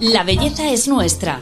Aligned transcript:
La 0.00 0.22
belleza 0.22 0.70
es 0.70 0.86
nuestra. 0.86 1.40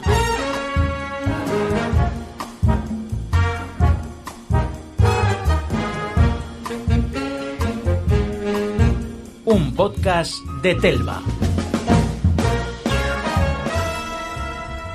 Un 9.44 9.74
podcast 9.74 10.32
de 10.62 10.74
Telva. 10.76 11.20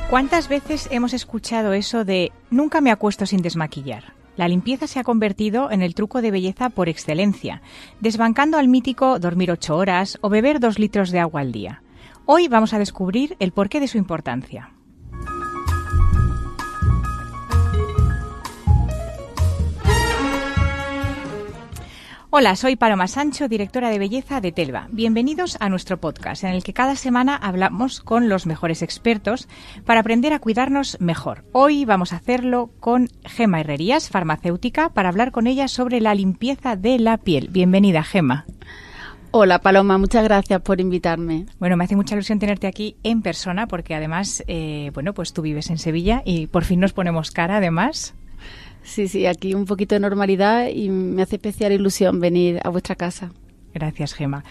¿Cuántas 0.10 0.48
veces 0.48 0.88
hemos 0.90 1.14
escuchado 1.14 1.74
eso 1.74 2.04
de 2.04 2.32
nunca 2.50 2.82
me 2.82 2.90
acuesto 2.90 3.28
sin 3.28 3.44
desmaquillar? 3.44 4.14
La 4.38 4.48
limpieza 4.48 4.88
se 4.88 4.98
ha 4.98 5.04
convertido 5.04 5.70
en 5.70 5.84
el 5.84 5.94
truco 5.94 6.24
de 6.24 6.32
belleza 6.32 6.72
por 6.72 6.90
excelencia, 6.90 7.62
desbancando 8.00 8.58
al 8.58 8.68
mítico 8.68 9.20
dormir 9.20 9.52
ocho 9.52 9.78
horas 9.78 10.18
o 10.22 10.30
beber 10.30 10.60
dos 10.60 10.80
litros 10.80 11.12
de 11.12 11.20
agua 11.20 11.42
al 11.42 11.52
día. 11.52 11.84
Hoy 12.26 12.48
vamos 12.48 12.74
a 12.74 12.80
descubrir 12.80 13.36
el 13.40 13.52
porqué 13.52 13.80
de 13.80 13.88
su 13.88 13.98
importancia. 13.98 14.72
Hola, 22.34 22.56
soy 22.56 22.78
Paloma 22.78 23.08
Sancho, 23.08 23.50
directora 23.50 23.90
de 23.90 24.00
belleza 24.00 24.40
de 24.40 24.54
Telva. 24.54 24.88
Bienvenidos 24.92 25.58
a 25.60 25.68
nuestro 25.68 26.00
podcast, 26.00 26.46
en 26.46 26.52
el 26.52 26.64
que 26.64 26.74
cada 26.74 26.96
semana 26.96 27.36
hablamos 27.36 28.00
con 28.00 28.30
los 28.30 28.46
mejores 28.46 28.82
expertos 28.84 29.50
para 29.86 30.00
aprender 30.00 30.32
a 30.32 30.40
cuidarnos 30.40 30.98
mejor. 31.02 31.44
Hoy 31.52 31.84
vamos 31.84 32.14
a 32.14 32.18
hacerlo 32.18 32.72
con 32.80 33.10
Gema 33.26 33.60
Herrerías, 33.60 34.10
farmacéutica, 34.10 34.90
para 34.90 35.10
hablar 35.10 35.32
con 35.32 35.46
ella 35.46 35.68
sobre 35.68 36.00
la 36.00 36.16
limpieza 36.16 36.78
de 36.78 37.00
la 37.00 37.18
piel. 37.18 37.50
Bienvenida, 37.50 38.02
Gema. 38.02 38.46
Hola 39.34 39.60
Paloma, 39.60 39.98
muchas 39.98 40.26
gracias 40.26 40.60
por 40.60 40.82
invitarme. 40.82 41.46
Bueno, 41.58 41.78
me 41.78 41.86
hace 41.86 41.96
mucha 41.96 42.16
ilusión 42.16 42.38
tenerte 42.38 42.68
aquí 42.68 42.98
en 43.02 43.22
persona 43.22 43.66
porque 43.66 43.96
además, 43.96 44.44
eh, 44.48 44.92
bueno, 44.94 45.14
pues 45.14 45.32
tú 45.32 45.42
vives 45.42 45.70
en 45.70 45.78
Sevilla 45.78 46.22
y 46.26 46.48
por 46.48 46.66
fin 46.66 46.82
nos 46.82 46.92
ponemos 46.92 47.32
cara 47.32 47.58
además. 47.58 48.14
Sí, 48.84 49.08
sí, 49.08 49.28
aquí 49.28 49.54
un 49.54 49.64
poquito 49.64 49.96
de 49.96 50.02
normalidad 50.02 50.68
y 50.68 50.90
me 50.90 51.22
hace 51.22 51.38
especial 51.38 51.72
ilusión 51.72 52.20
venir 52.20 52.60
a 52.62 52.68
vuestra 52.68 52.96
casa. 52.96 53.32
Gracias, 53.74 54.14
Gema. 54.14 54.44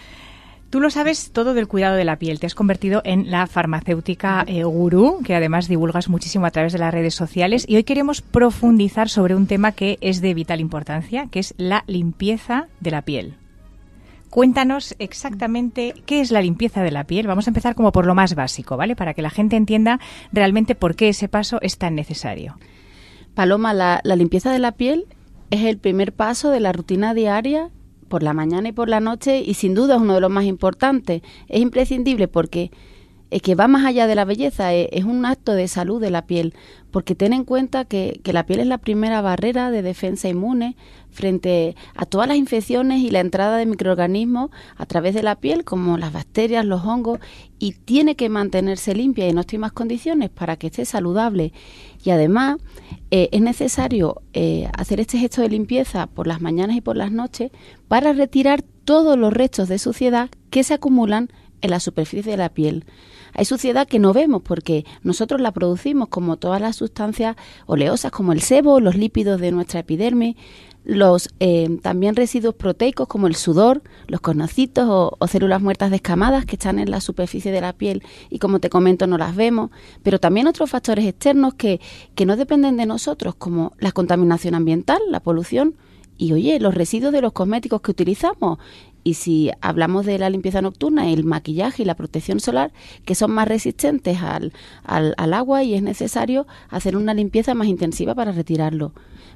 Tú 0.71 0.79
lo 0.79 0.89
sabes 0.89 1.29
todo 1.31 1.53
del 1.53 1.67
cuidado 1.67 1.95
de 1.95 2.05
la 2.05 2.17
piel. 2.17 2.39
Te 2.39 2.47
has 2.47 2.55
convertido 2.55 3.03
en 3.05 3.29
la 3.29 3.45
farmacéutica 3.45 4.45
eh, 4.47 4.63
gurú, 4.63 5.19
que 5.23 5.35
además 5.35 5.67
divulgas 5.67 6.09
muchísimo 6.09 6.47
a 6.47 6.51
través 6.51 6.73
de 6.73 6.79
las 6.79 6.91
redes 6.91 7.13
sociales. 7.13 7.65
Y 7.67 7.75
hoy 7.75 7.83
queremos 7.83 8.23
profundizar 8.23 9.09
sobre 9.09 9.35
un 9.35 9.45
tema 9.45 9.73
que 9.73 9.99
es 10.01 10.21
de 10.21 10.33
vital 10.33 10.59
importancia, 10.59 11.27
que 11.29 11.39
es 11.39 11.53
la 11.57 11.83
limpieza 11.85 12.67
de 12.79 12.89
la 12.89 13.03
piel. 13.03 13.35
Cuéntanos 14.31 14.95
exactamente 14.97 15.93
qué 16.05 16.21
es 16.21 16.31
la 16.31 16.41
limpieza 16.41 16.81
de 16.81 16.91
la 16.91 17.03
piel. 17.03 17.27
Vamos 17.27 17.47
a 17.47 17.49
empezar 17.49 17.75
como 17.75 17.91
por 17.91 18.05
lo 18.05 18.15
más 18.15 18.33
básico, 18.33 18.77
¿vale? 18.77 18.95
Para 18.95 19.13
que 19.13 19.21
la 19.21 19.29
gente 19.29 19.57
entienda 19.57 19.99
realmente 20.31 20.73
por 20.73 20.95
qué 20.95 21.09
ese 21.09 21.27
paso 21.27 21.59
es 21.61 21.77
tan 21.77 21.95
necesario. 21.95 22.57
Paloma, 23.35 23.73
la, 23.73 24.01
limpieza 24.15 24.53
de 24.53 24.59
la 24.59 24.71
piel 24.71 25.05
es 25.49 25.65
el 25.65 25.79
primer 25.79 26.13
paso 26.13 26.49
de 26.49 26.61
la 26.61 26.71
rutina 26.71 27.13
diaria 27.13 27.71
por 28.07 28.23
la 28.23 28.31
mañana 28.31 28.69
y 28.69 28.71
por 28.71 28.87
la 28.87 29.01
noche 29.01 29.41
y 29.41 29.55
sin 29.55 29.73
duda 29.73 29.95
es 29.95 30.01
uno 30.01 30.13
de 30.13 30.21
los 30.21 30.31
más 30.31 30.45
importantes. 30.45 31.23
Es 31.49 31.59
imprescindible 31.59 32.29
porque 32.29 32.71
es 33.31 33.41
que 33.41 33.55
va 33.55 33.67
más 33.67 33.85
allá 33.85 34.07
de 34.07 34.15
la 34.15 34.25
belleza, 34.25 34.73
es, 34.73 35.05
un 35.05 35.25
acto 35.25 35.53
de 35.53 35.69
salud 35.69 36.01
de 36.01 36.11
la 36.11 36.27
piel, 36.27 36.53
porque 36.91 37.15
ten 37.15 37.31
en 37.31 37.45
cuenta 37.45 37.85
que, 37.85 38.19
que, 38.23 38.33
la 38.33 38.45
piel 38.45 38.59
es 38.59 38.67
la 38.67 38.77
primera 38.77 39.21
barrera 39.21 39.71
de 39.71 39.81
defensa 39.81 40.27
inmune 40.27 40.75
frente 41.09 41.77
a 41.95 42.05
todas 42.05 42.27
las 42.27 42.35
infecciones 42.35 42.99
y 42.99 43.09
la 43.09 43.21
entrada 43.21 43.55
de 43.55 43.65
microorganismos 43.65 44.51
a 44.75 44.85
través 44.85 45.15
de 45.15 45.23
la 45.23 45.35
piel, 45.35 45.63
como 45.63 45.97
las 45.97 46.11
bacterias, 46.11 46.65
los 46.65 46.85
hongos, 46.85 47.19
y 47.57 47.71
tiene 47.71 48.15
que 48.15 48.27
mantenerse 48.27 48.93
limpia 48.93 49.25
y 49.25 49.29
en 49.29 49.37
óptimas 49.37 49.71
condiciones 49.71 50.29
para 50.29 50.57
que 50.57 50.67
esté 50.67 50.83
saludable. 50.83 51.53
Y 52.03 52.09
además 52.09 52.57
eh, 53.11 53.29
es 53.31 53.41
necesario 53.41 54.21
eh, 54.33 54.69
hacer 54.77 54.99
este 54.99 55.17
gesto 55.17 55.41
de 55.41 55.49
limpieza 55.49 56.07
por 56.07 56.27
las 56.27 56.41
mañanas 56.41 56.75
y 56.75 56.81
por 56.81 56.97
las 56.97 57.11
noches 57.13 57.51
para 57.87 58.11
retirar 58.11 58.61
todos 58.61 59.17
los 59.17 59.31
restos 59.31 59.69
de 59.69 59.79
suciedad 59.79 60.29
que 60.49 60.63
se 60.63 60.73
acumulan 60.73 61.29
en 61.61 61.69
la 61.69 61.79
superficie 61.79 62.31
de 62.31 62.37
la 62.37 62.49
piel. 62.49 62.85
Hay 63.33 63.45
suciedad 63.45 63.87
que 63.87 63.99
no 63.99 64.13
vemos 64.13 64.41
porque 64.41 64.85
nosotros 65.03 65.41
la 65.41 65.51
producimos 65.51 66.09
como 66.09 66.37
todas 66.37 66.61
las 66.61 66.75
sustancias 66.75 67.35
oleosas 67.65 68.11
como 68.11 68.33
el 68.33 68.41
sebo, 68.41 68.79
los 68.79 68.95
lípidos 68.95 69.39
de 69.39 69.51
nuestra 69.51 69.81
epidermis, 69.81 70.35
los 70.83 71.29
eh, 71.39 71.77
también 71.81 72.15
residuos 72.15 72.55
proteicos 72.55 73.07
como 73.07 73.27
el 73.27 73.35
sudor, 73.35 73.83
los 74.07 74.21
conocitos 74.21 74.85
o, 74.89 75.27
células 75.27 75.61
muertas 75.61 75.91
descamadas 75.91 76.45
que 76.45 76.55
están 76.55 76.79
en 76.79 76.89
la 76.89 77.01
superficie 77.01 77.51
de 77.51 77.61
la 77.61 77.73
piel 77.73 78.03
y 78.29 78.39
como 78.39 78.59
te 78.59 78.69
comento 78.69 79.05
no 79.05 79.17
las 79.17 79.35
vemos, 79.35 79.69
pero 80.03 80.19
también 80.19 80.47
otros 80.47 80.69
factores 80.69 81.05
externos 81.05 81.53
que, 81.53 81.79
que 82.15 82.25
no 82.25 82.35
dependen 82.35 82.77
de 82.77 82.85
nosotros 82.85 83.35
como 83.35 83.73
la 83.79 83.91
contaminación 83.91 84.55
ambiental, 84.55 84.99
la 85.09 85.19
polución 85.19 85.75
y 86.17 86.33
oye, 86.33 86.59
los 86.59 86.75
residuos 86.75 87.11
de 87.11 87.21
los 87.21 87.33
cosméticos 87.33 87.81
que 87.81 87.91
utilizamos 87.91 88.59
y 89.03 89.15
si 89.15 89.51
hablamos 89.61 90.05
de 90.05 90.19
la 90.19 90.29
limpieza 90.29 90.61
nocturna, 90.61 91.09
el 91.09 91.23
maquillaje 91.23 91.83
y 91.83 91.85
la 91.85 91.95
protección 91.95 92.39
solar, 92.39 92.71
que 93.05 93.15
son 93.15 93.31
más 93.31 93.47
resistentes 93.47 94.21
al, 94.21 94.53
al, 94.83 95.33
agua 95.33 95.63
y 95.63 95.73
es 95.73 95.81
necesario 95.81 96.45
hacer 96.69 96.95
una 96.95 97.13
limpieza 97.13 97.53
más 97.53 97.67
intensiva 97.67 98.13
para 98.15 98.31
retirarlo. 98.31 98.93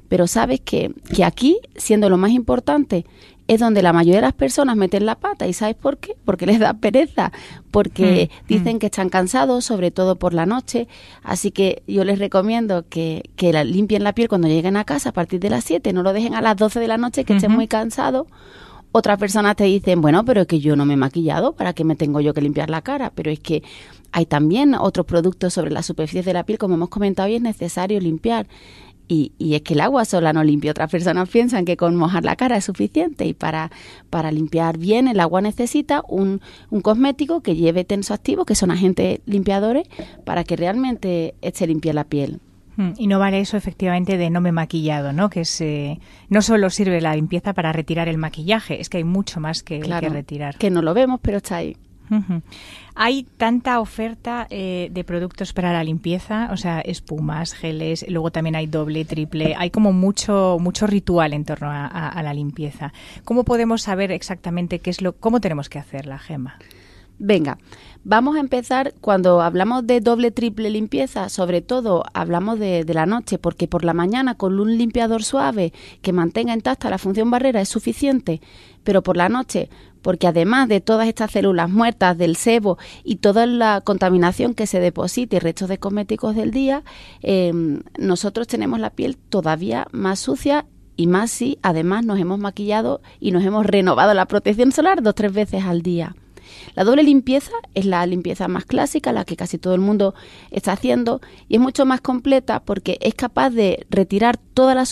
Pero 0.08 0.26
sabes 0.28 0.60
que, 0.60 0.92
que 1.14 1.24
aquí, 1.24 1.58
siendo 1.74 2.08
lo 2.08 2.16
más 2.16 2.30
importante, 2.30 3.06
es 3.48 3.60
donde 3.60 3.82
la 3.82 3.92
mayoría 3.92 4.16
de 4.16 4.26
las 4.26 4.34
personas 4.34 4.76
meten 4.76 5.06
la 5.06 5.16
pata. 5.16 5.46
¿Y 5.46 5.52
sabes 5.52 5.74
por 5.74 5.98
qué? 5.98 6.16
Porque 6.24 6.46
les 6.46 6.58
da 6.58 6.74
pereza, 6.74 7.32
porque 7.70 8.30
mm, 8.30 8.46
dicen 8.46 8.76
mm. 8.76 8.78
que 8.78 8.86
están 8.86 9.08
cansados, 9.08 9.64
sobre 9.64 9.90
todo 9.90 10.16
por 10.16 10.34
la 10.34 10.46
noche. 10.46 10.88
Así 11.22 11.50
que 11.50 11.82
yo 11.86 12.04
les 12.04 12.18
recomiendo 12.18 12.84
que, 12.88 13.22
que 13.36 13.52
la, 13.52 13.64
limpien 13.64 14.04
la 14.04 14.14
piel 14.14 14.28
cuando 14.28 14.48
lleguen 14.48 14.76
a 14.76 14.84
casa 14.84 15.10
a 15.10 15.12
partir 15.12 15.40
de 15.40 15.50
las 15.50 15.64
7, 15.64 15.92
no 15.92 16.02
lo 16.02 16.12
dejen 16.12 16.34
a 16.34 16.40
las 16.40 16.56
12 16.56 16.80
de 16.80 16.88
la 16.88 16.98
noche 16.98 17.24
que 17.24 17.34
estén 17.34 17.52
muy 17.52 17.68
cansados 17.68 18.26
otras 18.96 19.18
personas 19.18 19.56
te 19.56 19.64
dicen, 19.64 20.00
bueno, 20.00 20.24
pero 20.24 20.40
es 20.40 20.46
que 20.46 20.58
yo 20.58 20.74
no 20.74 20.86
me 20.86 20.94
he 20.94 20.96
maquillado, 20.96 21.52
¿para 21.52 21.74
qué 21.74 21.84
me 21.84 21.96
tengo 21.96 22.22
yo 22.22 22.32
que 22.32 22.40
limpiar 22.40 22.70
la 22.70 22.80
cara? 22.80 23.12
Pero 23.14 23.30
es 23.30 23.40
que 23.40 23.62
hay 24.10 24.24
también 24.24 24.74
otros 24.74 25.04
productos 25.04 25.52
sobre 25.52 25.70
la 25.70 25.82
superficie 25.82 26.22
de 26.22 26.32
la 26.32 26.46
piel, 26.46 26.56
como 26.58 26.76
hemos 26.76 26.88
comentado, 26.88 27.28
y 27.28 27.34
es 27.34 27.42
necesario 27.42 28.00
limpiar. 28.00 28.46
Y, 29.06 29.32
y, 29.36 29.54
es 29.54 29.60
que 29.60 29.74
el 29.74 29.82
agua 29.82 30.06
sola 30.06 30.32
no 30.32 30.42
limpia. 30.42 30.70
Otras 30.70 30.90
personas 30.90 31.28
piensan 31.28 31.66
que 31.66 31.76
con 31.76 31.94
mojar 31.94 32.24
la 32.24 32.36
cara 32.36 32.56
es 32.56 32.64
suficiente 32.64 33.26
y 33.26 33.34
para, 33.34 33.70
para 34.08 34.32
limpiar 34.32 34.78
bien 34.78 35.06
el 35.06 35.20
agua 35.20 35.42
necesita 35.42 36.02
un, 36.08 36.40
un 36.70 36.80
cosmético 36.80 37.42
que 37.42 37.54
lleve 37.54 37.84
tensoactivos, 37.84 38.46
que 38.46 38.54
son 38.54 38.70
agentes 38.70 39.20
limpiadores, 39.26 39.86
para 40.24 40.42
que 40.42 40.56
realmente 40.56 41.34
esté 41.42 41.66
limpia 41.66 41.92
la 41.92 42.04
piel. 42.04 42.40
Mm, 42.76 42.90
y 42.98 43.06
no 43.06 43.18
vale 43.18 43.40
eso 43.40 43.56
efectivamente 43.56 44.16
de 44.16 44.30
no 44.30 44.40
me 44.40 44.50
he 44.50 44.52
maquillado, 44.52 45.12
¿no? 45.12 45.30
Que 45.30 45.40
es, 45.40 45.64
no 46.28 46.42
solo 46.42 46.70
sirve 46.70 47.00
la 47.00 47.14
limpieza 47.14 47.52
para 47.52 47.72
retirar 47.72 48.08
el 48.08 48.18
maquillaje, 48.18 48.80
es 48.80 48.88
que 48.88 48.98
hay 48.98 49.04
mucho 49.04 49.40
más 49.40 49.62
que, 49.62 49.82
retirar. 49.82 50.56
Que 50.56 50.70
no 50.70 50.82
lo 50.82 50.94
vemos, 50.94 51.20
pero 51.22 51.38
está 51.38 51.56
ahí. 51.56 51.76
Hay 52.94 53.24
tanta 53.36 53.80
oferta 53.80 54.46
eh, 54.48 54.88
de 54.92 55.04
productos 55.04 55.52
para 55.52 55.72
la 55.72 55.82
limpieza, 55.82 56.48
o 56.52 56.56
sea, 56.56 56.80
espumas, 56.80 57.52
geles, 57.52 58.06
luego 58.08 58.30
también 58.30 58.54
hay 58.54 58.66
doble, 58.66 59.04
triple, 59.04 59.54
hay 59.56 59.70
como 59.70 59.92
mucho, 59.92 60.58
mucho 60.60 60.86
ritual 60.86 61.32
en 61.32 61.44
torno 61.44 61.70
a, 61.70 61.86
a 61.86 62.22
la 62.22 62.32
limpieza. 62.32 62.92
¿Cómo 63.24 63.44
podemos 63.44 63.82
saber 63.82 64.12
exactamente 64.12 64.78
qué 64.78 64.90
es 64.90 65.02
lo, 65.02 65.14
cómo 65.14 65.40
tenemos 65.40 65.68
que 65.68 65.78
hacerla, 65.78 66.18
Gema? 66.18 66.58
Venga, 67.18 67.58
vamos 68.04 68.36
a 68.36 68.40
empezar 68.40 68.92
cuando 69.00 69.40
hablamos 69.40 69.86
de 69.86 70.00
doble, 70.00 70.30
triple 70.30 70.68
limpieza, 70.68 71.30
sobre 71.30 71.62
todo 71.62 72.04
hablamos 72.12 72.58
de, 72.58 72.84
la 72.92 73.06
noche, 73.06 73.38
porque 73.38 73.68
por 73.68 73.84
la 73.84 73.94
mañana 73.94 74.34
con 74.34 74.60
un 74.60 74.76
limpiador 74.76 75.24
suave 75.24 75.72
que 76.02 76.12
mantenga 76.12 76.52
intacta 76.52 76.90
la 76.90 76.98
función 76.98 77.30
barrera 77.30 77.62
es 77.62 77.70
suficiente, 77.70 78.42
pero 78.84 79.02
por 79.02 79.16
la 79.16 79.30
noche, 79.30 79.70
porque 80.02 80.26
además 80.26 80.68
de 80.68 80.82
todas 80.82 81.08
estas 81.08 81.30
células 81.30 81.70
muertas 81.70 82.18
del 82.18 82.36
sebo 82.36 82.76
y 83.02 83.16
toda 83.16 83.46
la 83.46 83.80
contaminación 83.80 84.52
que 84.52 84.66
se 84.66 84.78
deposita 84.78 85.36
y 85.36 85.38
restos 85.38 85.70
de 85.70 85.78
cosméticos 85.78 86.36
del 86.36 86.50
día, 86.50 86.84
em, 87.22 87.80
nosotros 87.98 88.46
tenemos 88.46 88.78
la 88.78 88.90
piel 88.90 89.16
todavía 89.16 89.88
más 89.90 90.18
sucia 90.18 90.66
y 90.96 91.06
más 91.06 91.30
si 91.30 91.58
además 91.62 92.04
nos 92.04 92.20
hemos 92.20 92.38
maquillado 92.38 93.00
y 93.20 93.30
nos 93.30 93.42
hemos 93.42 93.64
renovado 93.64 94.12
la 94.12 94.26
protección 94.26 94.70
solar 94.70 95.02
dos 95.02 95.12
o 95.12 95.14
tres 95.14 95.32
veces 95.32 95.64
al 95.64 95.80
día. 95.80 96.14
La 96.74 96.84
doble 96.84 97.02
limpieza 97.02 97.52
es 97.74 97.86
la 97.86 98.04
limpieza 98.06 98.48
más 98.48 98.64
clásica, 98.64 99.12
la 99.12 99.24
que 99.24 99.36
casi 99.36 99.58
todo 99.58 99.74
el 99.74 99.80
mundo 99.80 100.14
está 100.50 100.72
haciendo, 100.72 101.20
y 101.48 101.56
es 101.56 101.60
mucho 101.60 101.86
más 101.86 102.00
completa 102.00 102.60
porque 102.60 102.98
es 103.00 103.14
capaz 103.14 103.50
de 103.50 103.86
retirar 103.90 104.36
toda 104.36 104.74
la, 104.74 104.84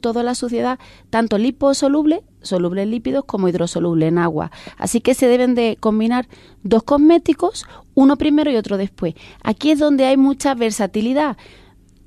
toda 0.00 0.22
la 0.22 0.34
suciedad, 0.34 0.78
tanto 1.10 1.38
liposoluble, 1.38 2.22
soluble 2.42 2.82
en 2.82 2.90
lípidos, 2.90 3.24
como 3.24 3.48
hidrosoluble 3.48 4.06
en 4.06 4.18
agua. 4.18 4.50
Así 4.76 5.00
que 5.00 5.14
se 5.14 5.28
deben 5.28 5.54
de 5.54 5.76
combinar 5.78 6.28
dos 6.62 6.82
cosméticos, 6.82 7.66
uno 7.94 8.16
primero 8.16 8.50
y 8.50 8.56
otro 8.56 8.76
después. 8.76 9.14
Aquí 9.42 9.70
es 9.70 9.78
donde 9.78 10.06
hay 10.06 10.16
mucha 10.16 10.54
versatilidad 10.54 11.36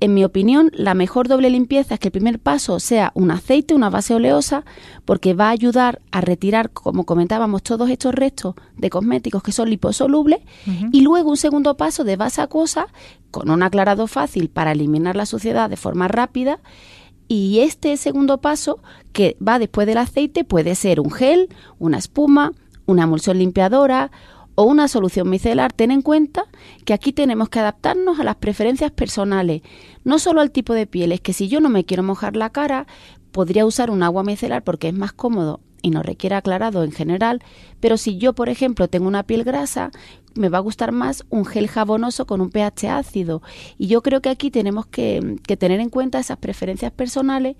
en 0.02 0.14
mi 0.14 0.24
opinión, 0.24 0.72
la 0.74 0.94
mejor 0.94 1.28
doble 1.28 1.48
limpieza 1.48 1.94
es 1.94 2.00
que 2.00 2.08
el 2.08 2.12
primer 2.12 2.40
paso 2.40 2.80
sea 2.80 3.12
un 3.14 3.30
aceite, 3.30 3.72
una 3.72 3.88
base 3.88 4.12
oleosa, 4.12 4.64
porque 5.04 5.32
va 5.32 5.46
a 5.46 5.50
ayudar 5.50 6.02
a 6.10 6.20
retirar, 6.20 6.70
como 6.72 7.04
comentábamos, 7.04 7.62
todos 7.62 7.88
estos 7.88 8.12
restos 8.12 8.56
de 8.76 8.90
cosméticos 8.90 9.44
que 9.44 9.52
son 9.52 9.70
liposolubles. 9.70 10.40
Y 10.90 11.02
luego 11.02 11.30
un 11.30 11.36
segundo 11.36 11.76
paso 11.76 12.02
de 12.02 12.16
base 12.16 12.42
acuosa, 12.42 12.88
con 13.30 13.48
un 13.48 13.62
aclarado 13.62 14.08
fácil 14.08 14.48
para 14.48 14.72
eliminar 14.72 15.14
la 15.14 15.24
suciedad 15.24 15.70
de 15.70 15.76
forma 15.76 16.08
rápida. 16.08 16.58
Y 17.28 17.60
este 17.60 17.96
segundo 17.96 18.40
paso, 18.40 18.82
que 19.12 19.36
va 19.40 19.60
después 19.60 19.86
del 19.86 19.98
aceite, 19.98 20.42
puede 20.42 20.74
ser 20.74 20.98
un 20.98 21.12
gel, 21.12 21.48
una 21.78 21.98
espuma, 21.98 22.50
una 22.86 23.04
emulsión 23.04 23.38
limpiadora 23.38 24.10
o 24.54 24.64
una 24.64 24.88
solución 24.88 25.28
micelar, 25.30 25.72
ten 25.72 25.90
en 25.90 26.02
cuenta 26.02 26.44
que 26.84 26.92
aquí 26.92 27.12
tenemos 27.12 27.48
que 27.48 27.60
adaptarnos 27.60 28.20
a 28.20 28.24
las 28.24 28.36
preferencias 28.36 28.90
personales, 28.90 29.62
no 30.04 30.18
solo 30.18 30.40
al 30.40 30.50
tipo 30.50 30.74
de 30.74 30.86
piel, 30.86 31.12
es 31.12 31.20
que 31.20 31.32
si 31.32 31.48
yo 31.48 31.60
no 31.60 31.68
me 31.68 31.84
quiero 31.84 32.02
mojar 32.02 32.36
la 32.36 32.50
cara, 32.50 32.86
podría 33.32 33.66
usar 33.66 33.90
un 33.90 34.02
agua 34.02 34.22
micelar 34.22 34.62
porque 34.62 34.88
es 34.88 34.94
más 34.94 35.12
cómodo 35.12 35.60
y 35.82 35.90
no 35.90 36.02
requiere 36.02 36.36
aclarado 36.36 36.84
en 36.84 36.92
general, 36.92 37.42
pero 37.80 37.96
si 37.96 38.16
yo, 38.16 38.34
por 38.34 38.48
ejemplo, 38.48 38.88
tengo 38.88 39.08
una 39.08 39.24
piel 39.24 39.42
grasa, 39.42 39.90
me 40.34 40.48
va 40.48 40.58
a 40.58 40.62
gustar 40.62 40.92
más 40.92 41.24
un 41.28 41.44
gel 41.44 41.66
jabonoso 41.68 42.26
con 42.26 42.40
un 42.40 42.50
pH 42.50 42.88
ácido. 42.88 43.42
Y 43.78 43.88
yo 43.88 44.00
creo 44.00 44.22
que 44.22 44.30
aquí 44.30 44.50
tenemos 44.50 44.86
que, 44.86 45.38
que 45.46 45.56
tener 45.56 45.80
en 45.80 45.90
cuenta 45.90 46.20
esas 46.20 46.38
preferencias 46.38 46.92
personales 46.92 47.56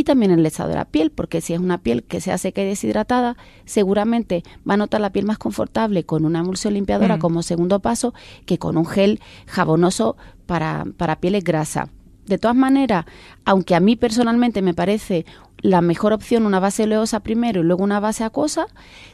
y 0.00 0.04
también 0.04 0.30
el 0.30 0.46
estado 0.46 0.70
de 0.70 0.76
la 0.76 0.86
piel, 0.86 1.10
porque 1.10 1.42
si 1.42 1.52
es 1.52 1.60
una 1.60 1.76
piel 1.76 2.04
que 2.04 2.22
se 2.22 2.32
hace 2.32 2.52
que 2.52 2.64
deshidratada, 2.64 3.36
seguramente 3.66 4.42
va 4.68 4.74
a 4.74 4.76
notar 4.78 5.02
la 5.02 5.12
piel 5.12 5.26
más 5.26 5.36
confortable 5.36 6.04
con 6.04 6.24
una 6.24 6.38
emulsión 6.38 6.72
limpiadora 6.72 7.18
mm. 7.18 7.20
como 7.20 7.42
segundo 7.42 7.80
paso 7.80 8.14
que 8.46 8.56
con 8.56 8.78
un 8.78 8.86
gel 8.86 9.20
jabonoso 9.46 10.16
para, 10.46 10.86
para 10.96 11.16
pieles 11.16 11.44
grasa. 11.44 11.90
De 12.24 12.38
todas 12.38 12.56
maneras, 12.56 13.04
aunque 13.44 13.74
a 13.74 13.80
mí 13.80 13.94
personalmente 13.94 14.62
me 14.62 14.72
parece 14.72 15.26
la 15.62 15.80
mejor 15.80 16.12
opción 16.12 16.46
una 16.46 16.60
base 16.60 16.84
oleosa 16.84 17.20
primero 17.20 17.60
y 17.60 17.64
luego 17.64 17.84
una 17.84 18.00
base 18.00 18.24
acuosa, 18.24 18.66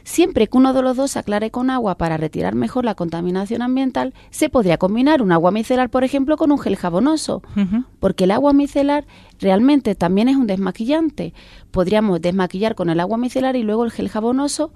siempre 0.03 0.47
que 0.47 0.57
uno 0.57 0.73
de 0.73 0.81
los 0.81 0.97
dos 0.97 1.11
se 1.11 1.19
aclare 1.19 1.51
con 1.51 1.69
agua 1.69 1.95
para 1.95 2.17
retirar 2.17 2.55
mejor 2.55 2.85
la 2.85 2.95
contaminación 2.95 3.61
ambiental, 3.61 4.13
se 4.29 4.49
podría 4.49 4.77
combinar 4.77 5.21
un 5.21 5.31
agua 5.31 5.51
micelar, 5.51 5.89
por 5.89 6.03
ejemplo, 6.03 6.37
con 6.37 6.51
un 6.51 6.59
gel 6.59 6.75
jabonoso, 6.75 7.41
porque 7.99 8.25
el 8.25 8.31
agua 8.31 8.53
micelar 8.53 9.05
realmente 9.39 9.95
también 9.95 10.29
es 10.29 10.35
un 10.35 10.47
desmaquillante. 10.47 11.33
Podríamos 11.71 12.21
desmaquillar 12.21 12.75
con 12.75 12.89
el 12.89 12.99
agua 12.99 13.17
micelar 13.17 13.55
y 13.55 13.63
luego 13.63 13.83
el 13.83 13.91
gel 13.91 14.09
jabonoso 14.09 14.71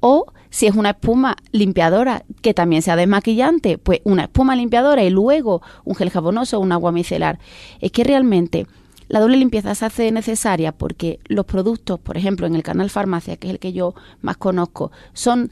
o 0.00 0.26
si 0.50 0.66
es 0.66 0.74
una 0.74 0.90
espuma 0.90 1.36
limpiadora 1.52 2.24
que 2.42 2.54
también 2.54 2.82
sea 2.82 2.96
desmaquillante, 2.96 3.78
pues 3.78 4.00
una 4.04 4.24
espuma 4.24 4.56
limpiadora 4.56 5.04
y 5.04 5.10
luego 5.10 5.62
un 5.84 5.94
gel 5.94 6.10
jabonoso 6.10 6.58
o 6.58 6.60
un 6.60 6.72
agua 6.72 6.90
micelar. 6.90 7.38
Es 7.80 7.92
que 7.92 8.02
realmente 8.02 8.66
la 9.12 9.20
doble 9.20 9.36
limpieza 9.36 9.74
se 9.74 9.84
hace 9.84 10.10
necesaria 10.10 10.72
porque 10.72 11.20
los 11.26 11.44
productos, 11.44 12.00
por 12.00 12.16
ejemplo, 12.16 12.46
en 12.46 12.54
el 12.54 12.62
canal 12.62 12.88
farmacia, 12.88 13.36
que 13.36 13.48
es 13.48 13.52
el 13.52 13.58
que 13.58 13.74
yo 13.74 13.94
más 14.22 14.38
conozco, 14.38 14.90
son 15.12 15.50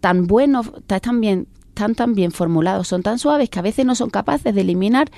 tan 0.00 0.26
buenos, 0.26 0.70
están 0.86 1.22
bien, 1.22 1.48
están 1.68 1.94
tan 1.94 2.14
bien 2.14 2.32
formulados, 2.32 2.88
son 2.88 3.02
tan 3.02 3.18
suaves 3.18 3.48
que 3.48 3.58
a 3.58 3.62
veces 3.62 3.86
no 3.86 3.94
son 3.94 4.10
capaces 4.10 4.54
de 4.54 4.60
eliminar 4.60 5.10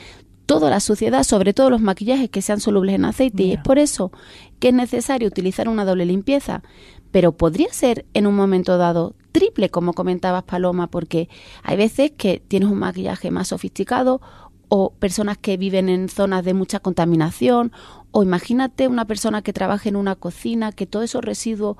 toda 0.46 0.70
la 0.70 0.78
suciedad, 0.78 1.24
sobre 1.24 1.52
todo 1.52 1.68
los 1.68 1.80
maquillajes 1.80 2.30
que 2.30 2.42
sean 2.42 2.60
solubles 2.60 2.94
en 2.94 3.06
aceite. 3.06 3.42
Y 3.42 3.52
es 3.54 3.60
por 3.60 3.80
eso 3.80 4.12
que 4.60 4.68
es 4.68 4.74
necesario 4.74 5.26
utilizar 5.26 5.68
una 5.68 5.84
doble 5.84 6.06
limpieza. 6.06 6.62
Pero 7.10 7.32
podría 7.32 7.72
ser 7.72 8.06
en 8.14 8.28
un 8.28 8.36
momento 8.36 8.78
dado 8.78 9.16
triple, 9.32 9.68
como 9.68 9.94
comentabas 9.94 10.44
Paloma, 10.44 10.86
porque 10.86 11.28
hay 11.64 11.76
veces 11.76 12.12
que 12.16 12.40
tienes 12.46 12.68
un 12.68 12.78
maquillaje 12.78 13.32
más 13.32 13.48
sofisticado 13.48 14.20
o 14.68 14.90
personas 14.90 15.38
que 15.38 15.56
viven 15.56 15.88
en 15.88 16.08
zonas 16.08 16.44
de 16.44 16.54
mucha 16.54 16.80
contaminación, 16.80 17.72
o 18.10 18.22
imagínate 18.22 18.86
una 18.86 19.06
persona 19.06 19.42
que 19.42 19.52
trabaja 19.52 19.88
en 19.88 19.96
una 19.96 20.14
cocina, 20.14 20.70
que 20.70 20.86
todos 20.86 21.06
esos 21.06 21.24
residuos 21.24 21.76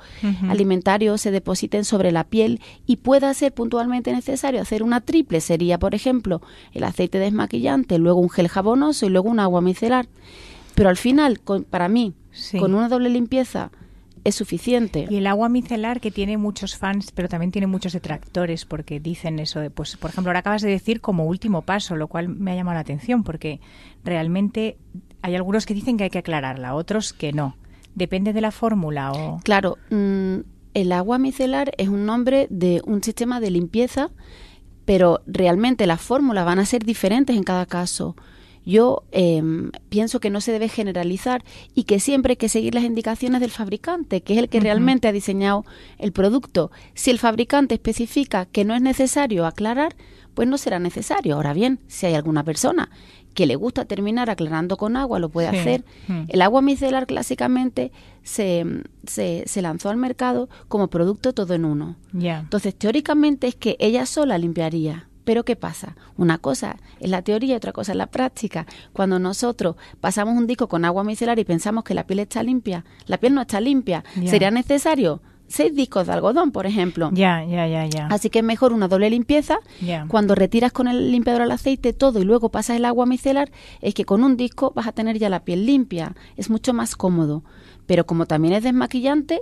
alimentarios 0.48 1.20
se 1.20 1.30
depositen 1.30 1.84
sobre 1.84 2.10
la 2.10 2.24
piel 2.24 2.60
y 2.86 2.96
pueda 2.96 3.32
ser 3.34 3.54
puntualmente 3.54 4.12
necesario 4.12 4.60
hacer 4.60 4.82
una 4.82 5.00
triple, 5.00 5.40
sería 5.40 5.78
por 5.78 5.94
ejemplo 5.94 6.42
el 6.72 6.84
aceite 6.84 7.18
desmaquillante, 7.18 7.98
luego 7.98 8.20
un 8.20 8.30
gel 8.30 8.48
jabonoso 8.48 9.06
y 9.06 9.10
luego 9.10 9.28
un 9.28 9.38
agua 9.38 9.60
micelar. 9.60 10.08
Pero 10.74 10.88
al 10.88 10.96
final, 10.96 11.40
para 11.70 11.88
mí, 11.88 12.14
con 12.58 12.74
una 12.74 12.88
doble 12.88 13.10
limpieza, 13.10 13.70
es 14.24 14.34
suficiente. 14.34 15.06
Y 15.08 15.16
el 15.16 15.26
agua 15.26 15.48
micelar 15.48 16.00
que 16.00 16.10
tiene 16.10 16.38
muchos 16.38 16.76
fans, 16.76 17.12
pero 17.12 17.28
también 17.28 17.52
tiene 17.52 17.66
muchos 17.66 17.92
detractores 17.92 18.64
porque 18.64 18.98
dicen 18.98 19.38
eso 19.38 19.60
de, 19.60 19.70
pues, 19.70 19.96
por 19.96 20.10
ejemplo, 20.10 20.30
ahora 20.30 20.40
acabas 20.40 20.62
de 20.62 20.70
decir 20.70 21.00
como 21.00 21.26
último 21.26 21.62
paso, 21.62 21.94
lo 21.94 22.08
cual 22.08 22.28
me 22.28 22.52
ha 22.52 22.54
llamado 22.56 22.74
la 22.74 22.80
atención 22.80 23.22
porque 23.22 23.60
realmente 24.02 24.78
hay 25.22 25.34
algunos 25.34 25.66
que 25.66 25.74
dicen 25.74 25.96
que 25.96 26.04
hay 26.04 26.10
que 26.10 26.18
aclararla, 26.18 26.74
otros 26.74 27.12
que 27.12 27.32
no. 27.32 27.56
Depende 27.94 28.32
de 28.32 28.40
la 28.40 28.50
fórmula 28.50 29.12
o. 29.12 29.40
Claro, 29.44 29.78
mm, 29.90 30.38
el 30.74 30.92
agua 30.92 31.18
micelar 31.18 31.72
es 31.78 31.88
un 31.88 32.06
nombre 32.06 32.48
de 32.50 32.82
un 32.84 33.02
sistema 33.02 33.40
de 33.40 33.50
limpieza, 33.50 34.10
pero 34.84 35.22
realmente 35.26 35.86
las 35.86 36.00
fórmulas 36.00 36.44
van 36.44 36.58
a 36.58 36.66
ser 36.66 36.84
diferentes 36.84 37.36
en 37.36 37.44
cada 37.44 37.66
caso. 37.66 38.16
Yo 38.64 39.04
em, 39.12 39.70
pienso 39.88 40.20
que 40.20 40.30
no 40.30 40.40
se 40.40 40.52
debe 40.52 40.68
generalizar 40.68 41.44
y 41.74 41.84
que 41.84 42.00
siempre 42.00 42.32
hay 42.32 42.36
que 42.36 42.48
seguir 42.48 42.74
las 42.74 42.84
indicaciones 42.84 43.40
del 43.40 43.50
fabricante, 43.50 44.22
que 44.22 44.34
es 44.34 44.38
el 44.38 44.48
que 44.48 44.60
realmente 44.60 45.08
ha 45.08 45.12
diseñado 45.12 45.64
el 45.98 46.12
producto. 46.12 46.70
Si 46.94 47.10
el 47.10 47.18
fabricante 47.18 47.74
especifica 47.74 48.46
que 48.46 48.64
no 48.64 48.74
es 48.74 48.82
necesario 48.82 49.46
aclarar, 49.46 49.96
pues 50.34 50.48
no 50.48 50.58
será 50.58 50.78
necesario. 50.78 51.36
Ahora 51.36 51.52
bien, 51.52 51.80
si 51.86 52.06
hay 52.06 52.14
alguna 52.14 52.44
persona 52.44 52.90
que 53.34 53.46
le 53.46 53.56
gusta 53.56 53.84
terminar 53.84 54.30
aclarando 54.30 54.76
con 54.76 54.96
agua, 54.96 55.18
lo 55.18 55.28
puede 55.28 55.48
hacer. 55.48 55.84
El 56.28 56.40
agua 56.40 56.62
micelar 56.62 57.06
clásicamente 57.06 57.92
se, 58.22 58.64
se, 59.06 59.42
se, 59.46 59.62
lanzó 59.62 59.90
al 59.90 59.96
mercado 59.96 60.48
como 60.68 60.88
producto 60.88 61.32
todo 61.32 61.54
en 61.54 61.64
uno. 61.64 61.96
Entonces, 62.12 62.74
teóricamente 62.74 63.48
es 63.48 63.56
que 63.56 63.76
ella 63.80 64.06
sola 64.06 64.38
limpiaría. 64.38 65.08
Pero 65.24 65.44
¿qué 65.44 65.56
pasa? 65.56 65.96
Una 66.16 66.38
cosa 66.38 66.76
es 67.00 67.10
la 67.10 67.22
teoría 67.22 67.54
y 67.54 67.56
otra 67.56 67.72
cosa 67.72 67.92
es 67.92 67.98
la 67.98 68.06
práctica. 68.06 68.66
Cuando 68.92 69.18
nosotros 69.18 69.76
pasamos 70.00 70.36
un 70.36 70.46
disco 70.46 70.68
con 70.68 70.84
agua 70.84 71.04
micelar 71.04 71.38
y 71.38 71.44
pensamos 71.44 71.84
que 71.84 71.94
la 71.94 72.06
piel 72.06 72.20
está 72.20 72.42
limpia, 72.42 72.84
la 73.06 73.18
piel 73.18 73.34
no 73.34 73.40
está 73.40 73.60
limpia. 73.60 74.04
¿Sería 74.26 74.50
necesario 74.50 75.20
seis 75.46 75.74
discos 75.74 76.06
de 76.06 76.12
algodón, 76.12 76.50
por 76.52 76.66
ejemplo. 76.66 77.10
Ya, 77.12 77.44
ya, 77.44 77.66
ya, 77.66 77.86
ya. 77.86 78.06
Así 78.08 78.30
que 78.30 78.40
es 78.40 78.44
mejor 78.44 78.72
una 78.72 78.88
doble 78.88 79.10
limpieza. 79.10 79.58
Cuando 80.08 80.34
retiras 80.34 80.72
con 80.72 80.88
el 80.88 81.12
limpiador 81.12 81.42
al 81.42 81.50
aceite 81.50 81.92
todo 81.92 82.20
y 82.20 82.24
luego 82.24 82.50
pasas 82.50 82.76
el 82.76 82.84
agua 82.84 83.06
micelar, 83.06 83.50
es 83.80 83.94
que 83.94 84.04
con 84.04 84.24
un 84.24 84.36
disco 84.36 84.72
vas 84.74 84.86
a 84.86 84.92
tener 84.92 85.18
ya 85.18 85.28
la 85.28 85.44
piel 85.44 85.66
limpia. 85.66 86.14
Es 86.36 86.50
mucho 86.50 86.72
más 86.74 86.96
cómodo. 86.96 87.44
Pero 87.86 88.06
como 88.06 88.26
también 88.26 88.54
es 88.54 88.64
desmaquillante, 88.64 89.40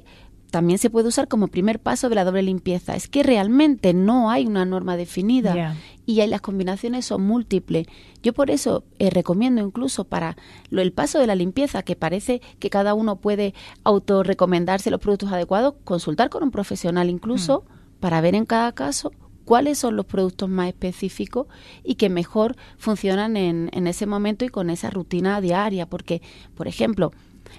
también 0.53 0.79
se 0.79 0.91
puede 0.91 1.09
usar 1.09 1.29
como 1.29 1.49
primer 1.49 1.81
paso 1.81 2.11
de 2.11 2.15
la 2.15 2.25
doble 2.25 2.43
limpieza. 2.43 2.95
Es 2.95 3.09
que 3.09 3.23
realmente 3.23 3.95
no 3.95 4.31
hay 4.31 4.47
una 4.47 4.67
norma 4.67 4.99
definida 4.99 5.75
y 6.05 6.21
hay, 6.21 6.29
las 6.29 6.43
combinaciones 6.43 7.07
son 7.07 7.23
múltiples. 7.23 7.87
Yo 8.23 8.35
por 8.35 8.51
eso 8.51 8.85
eh, 8.99 9.09
recomiendo 9.09 9.63
incluso 9.63 10.05
para 10.05 10.37
lo, 10.69 10.83
el 10.83 10.93
paso 10.93 11.19
de 11.19 11.27
la 11.27 11.35
limpieza, 11.37 11.83
que 11.83 11.97
parece 11.97 12.43
que 12.59 12.69
cada 12.69 12.93
uno 12.93 13.17
puede 13.17 13.55
autorrecomendarse 13.83 14.91
los 14.91 15.01
productos 15.01 15.33
adecuados, 15.33 15.75
consultar 15.85 16.29
con 16.29 16.43
un 16.43 16.51
profesional 16.51 17.09
incluso 17.09 17.65
mm. 17.67 18.01
para 18.01 18.21
ver 18.21 18.35
en 18.35 18.45
cada 18.45 18.73
caso 18.73 19.11
cuáles 19.47 19.79
son 19.79 19.97
los 19.97 20.05
productos 20.05 20.51
más 20.51 20.69
específicos 20.69 21.47
y 21.83 21.95
que 21.95 22.11
mejor 22.11 22.57
funcionan 22.77 23.39
en, 23.39 23.71
en 23.73 23.87
ese 23.87 24.05
momento 24.05 24.45
y 24.45 24.51
con 24.51 24.69
esa 24.69 24.91
rutina 24.91 25.41
diaria. 25.41 25.87
Porque, 25.87 26.21
por 26.55 26.69
ejemplo, 26.69 27.11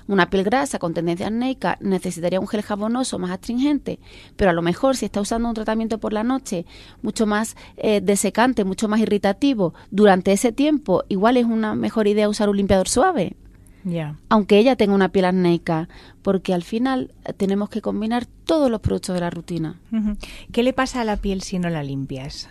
una 0.08 0.30
piel 0.30 0.44
grasa 0.44 0.80
con 0.80 0.94
tendencia 0.94 1.28
acnéica 1.28 1.78
necesitaría 1.82 2.40
un 2.40 2.48
gel 2.48 2.62
jabonoso 2.62 3.20
más 3.20 3.32
astringente, 3.32 4.00
pero 4.36 4.52
a 4.52 4.54
lo 4.54 4.62
mejor 4.62 4.96
si 4.96 5.06
está 5.06 5.22
usando 5.22 5.48
un 5.48 5.56
tratamiento 5.56 6.00
por 6.00 6.14
la 6.14 6.24
noche 6.24 6.66
mucho 7.02 7.26
más 7.26 7.56
eh, 7.78 8.02
desecante, 8.02 8.64
mucho 8.64 8.88
más 8.88 9.00
irritativo, 9.00 9.74
durante 9.92 10.32
ese 10.32 10.52
tiempo 10.52 11.04
igual 11.10 11.38
es 11.38 11.46
una 11.46 11.76
mejor 11.76 12.08
idea 12.08 12.30
usar 12.30 12.50
un 12.50 12.58
limpiador 12.58 12.90
suave. 12.90 13.36
Aunque 14.30 14.58
ella 14.58 14.78
tenga 14.78 14.96
una 14.96 15.10
piel 15.10 15.26
acnéica, 15.26 15.90
porque 16.22 16.54
al 16.54 16.64
final 16.64 17.14
eh, 17.26 17.34
tenemos 17.34 17.70
que 17.70 17.82
combinar 17.82 18.26
todos 18.26 18.72
los 18.72 18.82
productos 18.82 19.14
de 19.16 19.22
la 19.22 19.30
rutina. 19.30 19.80
¿Qué 20.52 20.64
le 20.64 20.74
pasa 20.74 21.02
a 21.02 21.04
la 21.04 21.18
piel 21.18 21.42
si 21.42 21.60
no 21.60 21.70
la 21.70 21.84
limpias? 21.84 22.50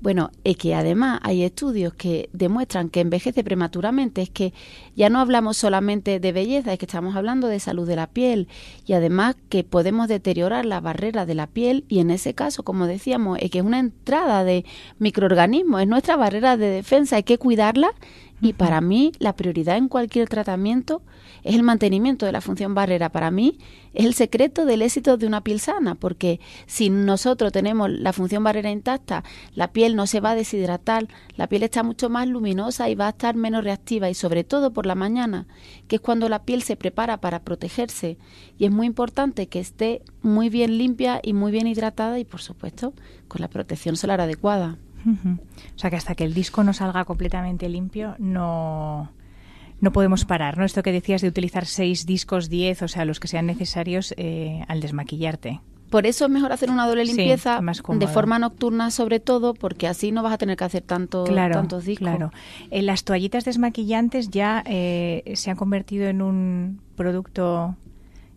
Bueno, 0.00 0.30
es 0.44 0.56
que 0.56 0.74
además 0.74 1.20
hay 1.22 1.42
estudios 1.42 1.94
que 1.94 2.28
demuestran 2.32 2.88
que 2.88 3.00
envejece 3.00 3.44
prematuramente, 3.44 4.22
es 4.22 4.30
que 4.30 4.52
ya 4.96 5.10
no 5.10 5.20
hablamos 5.20 5.56
solamente 5.56 6.20
de 6.20 6.32
belleza, 6.32 6.72
es 6.72 6.78
que 6.78 6.86
estamos 6.86 7.16
hablando 7.16 7.46
de 7.46 7.60
salud 7.60 7.86
de 7.86 7.96
la 7.96 8.08
piel. 8.08 8.48
Y 8.86 8.94
además 8.94 9.36
que 9.48 9.64
podemos 9.64 10.08
deteriorar 10.08 10.64
la 10.64 10.80
barrera 10.80 11.26
de 11.26 11.34
la 11.34 11.46
piel. 11.46 11.84
Y 11.88 12.00
en 12.00 12.10
ese 12.10 12.34
caso, 12.34 12.62
como 12.62 12.86
decíamos, 12.86 13.38
es 13.40 13.50
que 13.50 13.58
es 13.58 13.64
una 13.64 13.78
entrada 13.78 14.44
de 14.44 14.64
microorganismos, 14.98 15.82
es 15.82 15.88
nuestra 15.88 16.16
barrera 16.16 16.56
de 16.56 16.66
defensa, 16.66 17.16
hay 17.16 17.22
que 17.22 17.38
cuidarla 17.38 17.92
Y 18.44 18.54
para 18.54 18.80
mí 18.80 19.12
la 19.20 19.36
prioridad 19.36 19.76
en 19.76 19.86
cualquier 19.86 20.28
tratamiento 20.28 21.00
es 21.44 21.54
el 21.54 21.62
mantenimiento 21.62 22.26
de 22.26 22.32
la 22.32 22.40
función 22.40 22.74
barrera. 22.74 23.08
Para 23.08 23.30
mí 23.30 23.56
es 23.94 24.04
el 24.04 24.14
secreto 24.14 24.66
del 24.66 24.82
éxito 24.82 25.16
de 25.16 25.28
una 25.28 25.44
piel 25.44 25.60
sana, 25.60 25.94
porque 25.94 26.40
si 26.66 26.90
nosotros 26.90 27.52
tenemos 27.52 27.88
la 27.88 28.12
función 28.12 28.42
barrera 28.42 28.72
intacta, 28.72 29.22
la 29.54 29.72
piel 29.72 29.94
no 29.94 30.08
se 30.08 30.18
va 30.18 30.30
a 30.30 30.34
deshidratar, 30.34 31.06
la 31.36 31.46
piel 31.46 31.62
está 31.62 31.84
mucho 31.84 32.10
más 32.10 32.26
luminosa 32.26 32.90
y 32.90 32.96
va 32.96 33.06
a 33.06 33.10
estar 33.10 33.36
menos 33.36 33.62
reactiva 33.62 34.10
y 34.10 34.14
sobre 34.14 34.42
todo 34.42 34.72
por 34.72 34.86
la 34.86 34.96
mañana, 34.96 35.46
que 35.86 35.96
es 35.96 36.02
cuando 36.02 36.28
la 36.28 36.42
piel 36.42 36.64
se 36.64 36.74
prepara 36.74 37.18
para 37.18 37.44
protegerse 37.44 38.18
y 38.58 38.64
es 38.64 38.72
muy 38.72 38.88
importante 38.88 39.46
que 39.46 39.60
esté 39.60 40.02
muy 40.20 40.48
bien 40.48 40.78
limpia 40.78 41.20
y 41.22 41.32
muy 41.32 41.52
bien 41.52 41.68
hidratada 41.68 42.18
y 42.18 42.24
por 42.24 42.40
supuesto 42.40 42.92
con 43.28 43.40
la 43.40 43.46
protección 43.48 43.96
solar 43.96 44.20
adecuada. 44.20 44.78
O 45.06 45.78
sea 45.78 45.90
que 45.90 45.96
hasta 45.96 46.14
que 46.14 46.24
el 46.24 46.34
disco 46.34 46.62
no 46.64 46.72
salga 46.72 47.04
completamente 47.04 47.68
limpio, 47.68 48.14
no, 48.18 49.10
no 49.80 49.92
podemos 49.92 50.24
parar, 50.24 50.58
¿no? 50.58 50.64
Esto 50.64 50.82
que 50.82 50.92
decías 50.92 51.22
de 51.22 51.28
utilizar 51.28 51.66
seis 51.66 52.06
discos, 52.06 52.48
diez, 52.48 52.82
o 52.82 52.88
sea, 52.88 53.04
los 53.04 53.18
que 53.20 53.28
sean 53.28 53.46
necesarios 53.46 54.14
eh, 54.16 54.64
al 54.68 54.80
desmaquillarte. 54.80 55.60
Por 55.90 56.06
eso 56.06 56.24
es 56.24 56.30
mejor 56.30 56.52
hacer 56.52 56.70
una 56.70 56.86
doble 56.86 57.04
limpieza 57.04 57.60
de 57.60 58.06
forma 58.06 58.38
nocturna 58.38 58.90
sobre 58.90 59.20
todo, 59.20 59.52
porque 59.52 59.86
así 59.86 60.10
no 60.10 60.22
vas 60.22 60.32
a 60.32 60.38
tener 60.38 60.56
que 60.56 60.64
hacer 60.64 60.82
tanto, 60.82 61.24
tantos 61.24 61.84
discos. 61.84 62.08
Claro. 62.08 62.32
Eh, 62.70 62.80
las 62.80 63.04
toallitas 63.04 63.44
desmaquillantes 63.44 64.30
ya 64.30 64.62
eh, 64.64 65.32
se 65.34 65.50
han 65.50 65.56
convertido 65.58 66.06
en 66.06 66.22
un 66.22 66.80
producto 66.96 67.76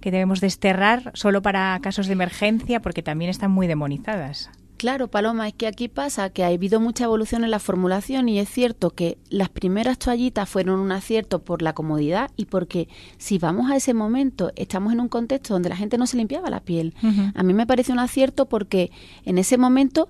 que 0.02 0.12
debemos 0.12 0.42
desterrar 0.42 1.12
solo 1.14 1.42
para 1.42 1.80
casos 1.82 2.08
de 2.08 2.14
emergencia, 2.14 2.82
porque 2.82 3.02
también 3.02 3.32
están 3.32 3.52
muy 3.52 3.68
demonizadas. 3.68 4.50
Claro, 4.86 5.08
Paloma, 5.08 5.48
es 5.48 5.56
que 5.56 5.66
aquí 5.66 5.88
pasa 5.88 6.30
que 6.30 6.44
ha 6.44 6.48
habido 6.50 6.80
mucha 6.80 7.06
evolución 7.06 7.44
en 7.44 7.50
la 7.50 7.58
formulación 7.58 8.30
y 8.30 8.38
es 8.38 8.48
cierto 8.48 8.92
que 8.92 9.18
las 9.32 9.50
primeras 9.50 9.98
toallitas 9.98 10.48
fueron 10.48 10.80
un 10.80 10.92
acierto 10.92 11.44
por 11.44 11.64
la 11.64 11.74
comodidad 11.74 12.30
y 12.38 12.46
porque 12.46 12.88
si 13.18 13.40
vamos 13.40 13.72
a 13.72 13.78
ese 13.78 13.96
momento, 13.96 14.52
estamos 14.56 14.94
en 14.94 15.00
un 15.00 15.08
contexto 15.08 15.56
donde 15.56 15.70
la 15.70 15.76
gente 15.76 15.98
no 15.98 16.06
se 16.06 16.18
limpiaba 16.18 16.52
la 16.52 16.60
piel. 16.60 16.94
A 17.34 17.42
mí 17.42 17.56
me 17.56 17.66
parece 17.66 17.94
un 17.94 17.98
acierto 17.98 18.46
porque 18.46 18.92
en 19.24 19.40
ese 19.40 19.58
momento 19.58 20.08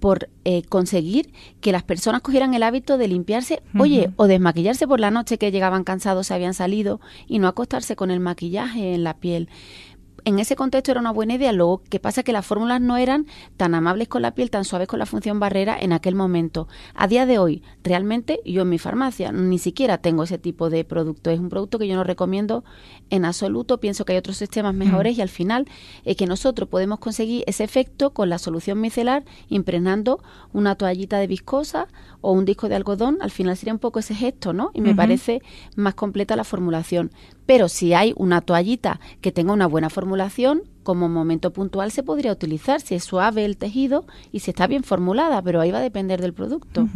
por 0.00 0.28
eh, 0.44 0.62
conseguir 0.62 1.32
que 1.60 1.72
las 1.72 1.82
personas 1.82 2.22
cogieran 2.22 2.54
el 2.54 2.62
hábito 2.62 2.98
de 2.98 3.06
limpiarse, 3.06 3.62
oye, 3.78 4.10
o 4.16 4.26
desmaquillarse 4.26 4.88
por 4.88 4.98
la 4.98 5.10
noche 5.10 5.38
que 5.38 5.50
llegaban 5.50 5.84
cansados, 5.84 6.26
se 6.26 6.34
habían 6.34 6.54
salido, 6.54 7.00
y 7.26 7.38
no 7.38 7.48
acostarse 7.48 7.96
con 7.96 8.10
el 8.10 8.18
maquillaje 8.18 8.94
en 8.94 9.04
la 9.04 9.18
piel 9.18 9.48
en 10.24 10.38
ese 10.38 10.56
contexto 10.56 10.90
era 10.90 11.00
una 11.00 11.12
buena 11.12 11.34
idea. 11.34 11.52
Lo 11.52 11.82
que 11.88 12.00
pasa 12.00 12.20
es 12.20 12.24
que 12.24 12.32
las 12.32 12.46
fórmulas 12.46 12.80
no 12.80 12.96
eran 12.96 13.26
tan 13.56 13.74
amables 13.74 14.08
con 14.08 14.22
la 14.22 14.34
piel, 14.34 14.50
tan 14.50 14.64
suaves 14.64 14.88
con 14.88 14.98
la 14.98 15.06
función 15.06 15.40
barrera 15.40 15.76
en 15.78 15.92
aquel 15.92 16.14
momento. 16.14 16.68
A 16.94 17.08
día 17.08 17.26
de 17.26 17.38
hoy, 17.38 17.62
realmente 17.82 18.40
yo 18.44 18.62
en 18.62 18.68
mi 18.68 18.78
farmacia 18.78 19.32
ni 19.32 19.58
siquiera 19.58 19.98
tengo 19.98 20.24
ese 20.24 20.38
tipo 20.38 20.70
de 20.70 20.84
producto. 20.84 21.30
Es 21.30 21.40
un 21.40 21.48
producto 21.48 21.78
que 21.78 21.88
yo 21.88 21.96
no 21.96 22.04
recomiendo 22.04 22.64
en 23.10 23.24
absoluto. 23.24 23.80
Pienso 23.80 24.04
que 24.04 24.12
hay 24.12 24.18
otros 24.18 24.36
sistemas 24.36 24.74
mejores 24.74 25.18
y 25.18 25.22
al 25.22 25.28
final 25.28 25.66
es 26.04 26.16
que 26.16 26.26
nosotros 26.26 26.68
podemos 26.68 26.98
conseguir 26.98 27.44
ese 27.46 27.64
efecto 27.64 28.10
con 28.10 28.28
la 28.28 28.38
solución 28.38 28.80
micelar 28.80 29.24
impregnando 29.48 30.22
una 30.52 30.74
toallita 30.74 31.18
de 31.18 31.26
viscosa 31.26 31.88
o 32.20 32.32
un 32.32 32.44
disco 32.44 32.68
de 32.68 32.76
algodón. 32.76 33.18
Al 33.20 33.30
final 33.30 33.56
sería 33.56 33.72
un 33.72 33.78
poco 33.78 33.98
ese 33.98 34.14
gesto, 34.14 34.52
¿no? 34.52 34.70
Y 34.74 34.80
me 34.80 34.94
parece 34.94 35.42
más 35.76 35.94
completa 35.94 36.36
la 36.36 36.44
formulación. 36.44 37.10
Pero 37.50 37.68
si 37.68 37.94
hay 37.94 38.14
una 38.16 38.42
toallita 38.42 39.00
que 39.20 39.32
tenga 39.32 39.52
una 39.52 39.66
buena 39.66 39.90
formulación, 39.90 40.62
como 40.84 41.08
momento 41.08 41.52
puntual 41.52 41.90
se 41.90 42.04
podría 42.04 42.30
utilizar 42.30 42.80
si 42.80 42.94
es 42.94 43.02
suave 43.02 43.44
el 43.44 43.56
tejido 43.56 44.06
y 44.30 44.38
si 44.38 44.52
está 44.52 44.68
bien 44.68 44.84
formulada, 44.84 45.42
pero 45.42 45.60
ahí 45.60 45.72
va 45.72 45.78
a 45.78 45.82
depender 45.82 46.20
del 46.20 46.32
producto. 46.32 46.86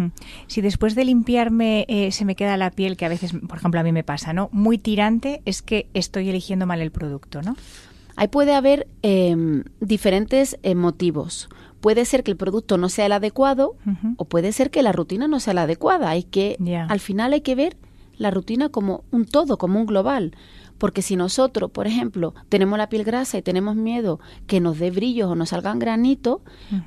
Si 0.47 0.61
después 0.61 0.95
de 0.95 1.07
limpiarme 1.07 1.87
eh, 1.89 2.13
se 2.13 2.25
me 2.25 2.37
queda 2.37 2.57
la 2.57 2.71
piel, 2.71 2.97
que 2.97 3.05
a 3.05 3.09
veces, 3.09 3.33
por 3.33 3.59
ejemplo, 3.59 3.81
a 3.81 3.83
mí 3.83 3.91
me 3.91 4.05
pasa, 4.05 4.33
¿no? 4.33 4.49
Muy 4.53 4.79
tirante, 4.79 5.43
es 5.45 5.61
que 5.61 5.89
estoy 5.93 6.29
eligiendo 6.29 6.67
mal 6.67 6.81
el 6.81 6.93
producto, 6.93 7.43
¿no? 7.43 7.57
Ahí 8.15 8.29
puede 8.29 8.55
haber 8.55 8.87
em, 9.03 9.65
diferentes 9.81 10.57
eh, 10.63 10.77
motivos. 10.77 11.49
Puede 11.81 12.05
ser 12.05 12.23
que 12.23 12.31
el 12.31 12.37
producto 12.37 12.79
no 12.79 12.89
sea 12.91 13.07
el 13.07 13.13
adecuado 13.13 13.75
o 14.19 14.25
puede 14.25 14.53
ser 14.53 14.71
que 14.71 14.85
la 14.85 14.93
rutina 14.93 15.27
no 15.27 15.41
sea 15.41 15.53
la 15.53 15.63
adecuada. 15.63 16.11
Hay 16.11 16.23
que, 16.23 16.57
al 16.89 17.01
final 17.01 17.33
hay 17.33 17.41
que 17.41 17.57
ver 17.57 17.77
la 18.17 18.31
rutina 18.31 18.69
como 18.69 19.05
un 19.11 19.25
todo, 19.25 19.59
como 19.59 19.81
un 19.81 19.87
global. 19.87 20.37
Porque 20.79 21.03
si 21.03 21.15
nosotros, 21.15 21.71
por 21.71 21.87
ejemplo, 21.87 22.35
tenemos 22.49 22.77
la 22.79 22.89
piel 22.89 23.05
grasa 23.05 23.39
y 23.39 23.43
tenemos 23.43 23.77
miedo 23.77 24.19
que 24.49 24.61
nos 24.61 24.79
dé 24.79 24.91
brillos 24.91 25.31
o 25.31 25.37
nos 25.37 25.51
salgan 25.51 25.79
granitos, 25.79 26.41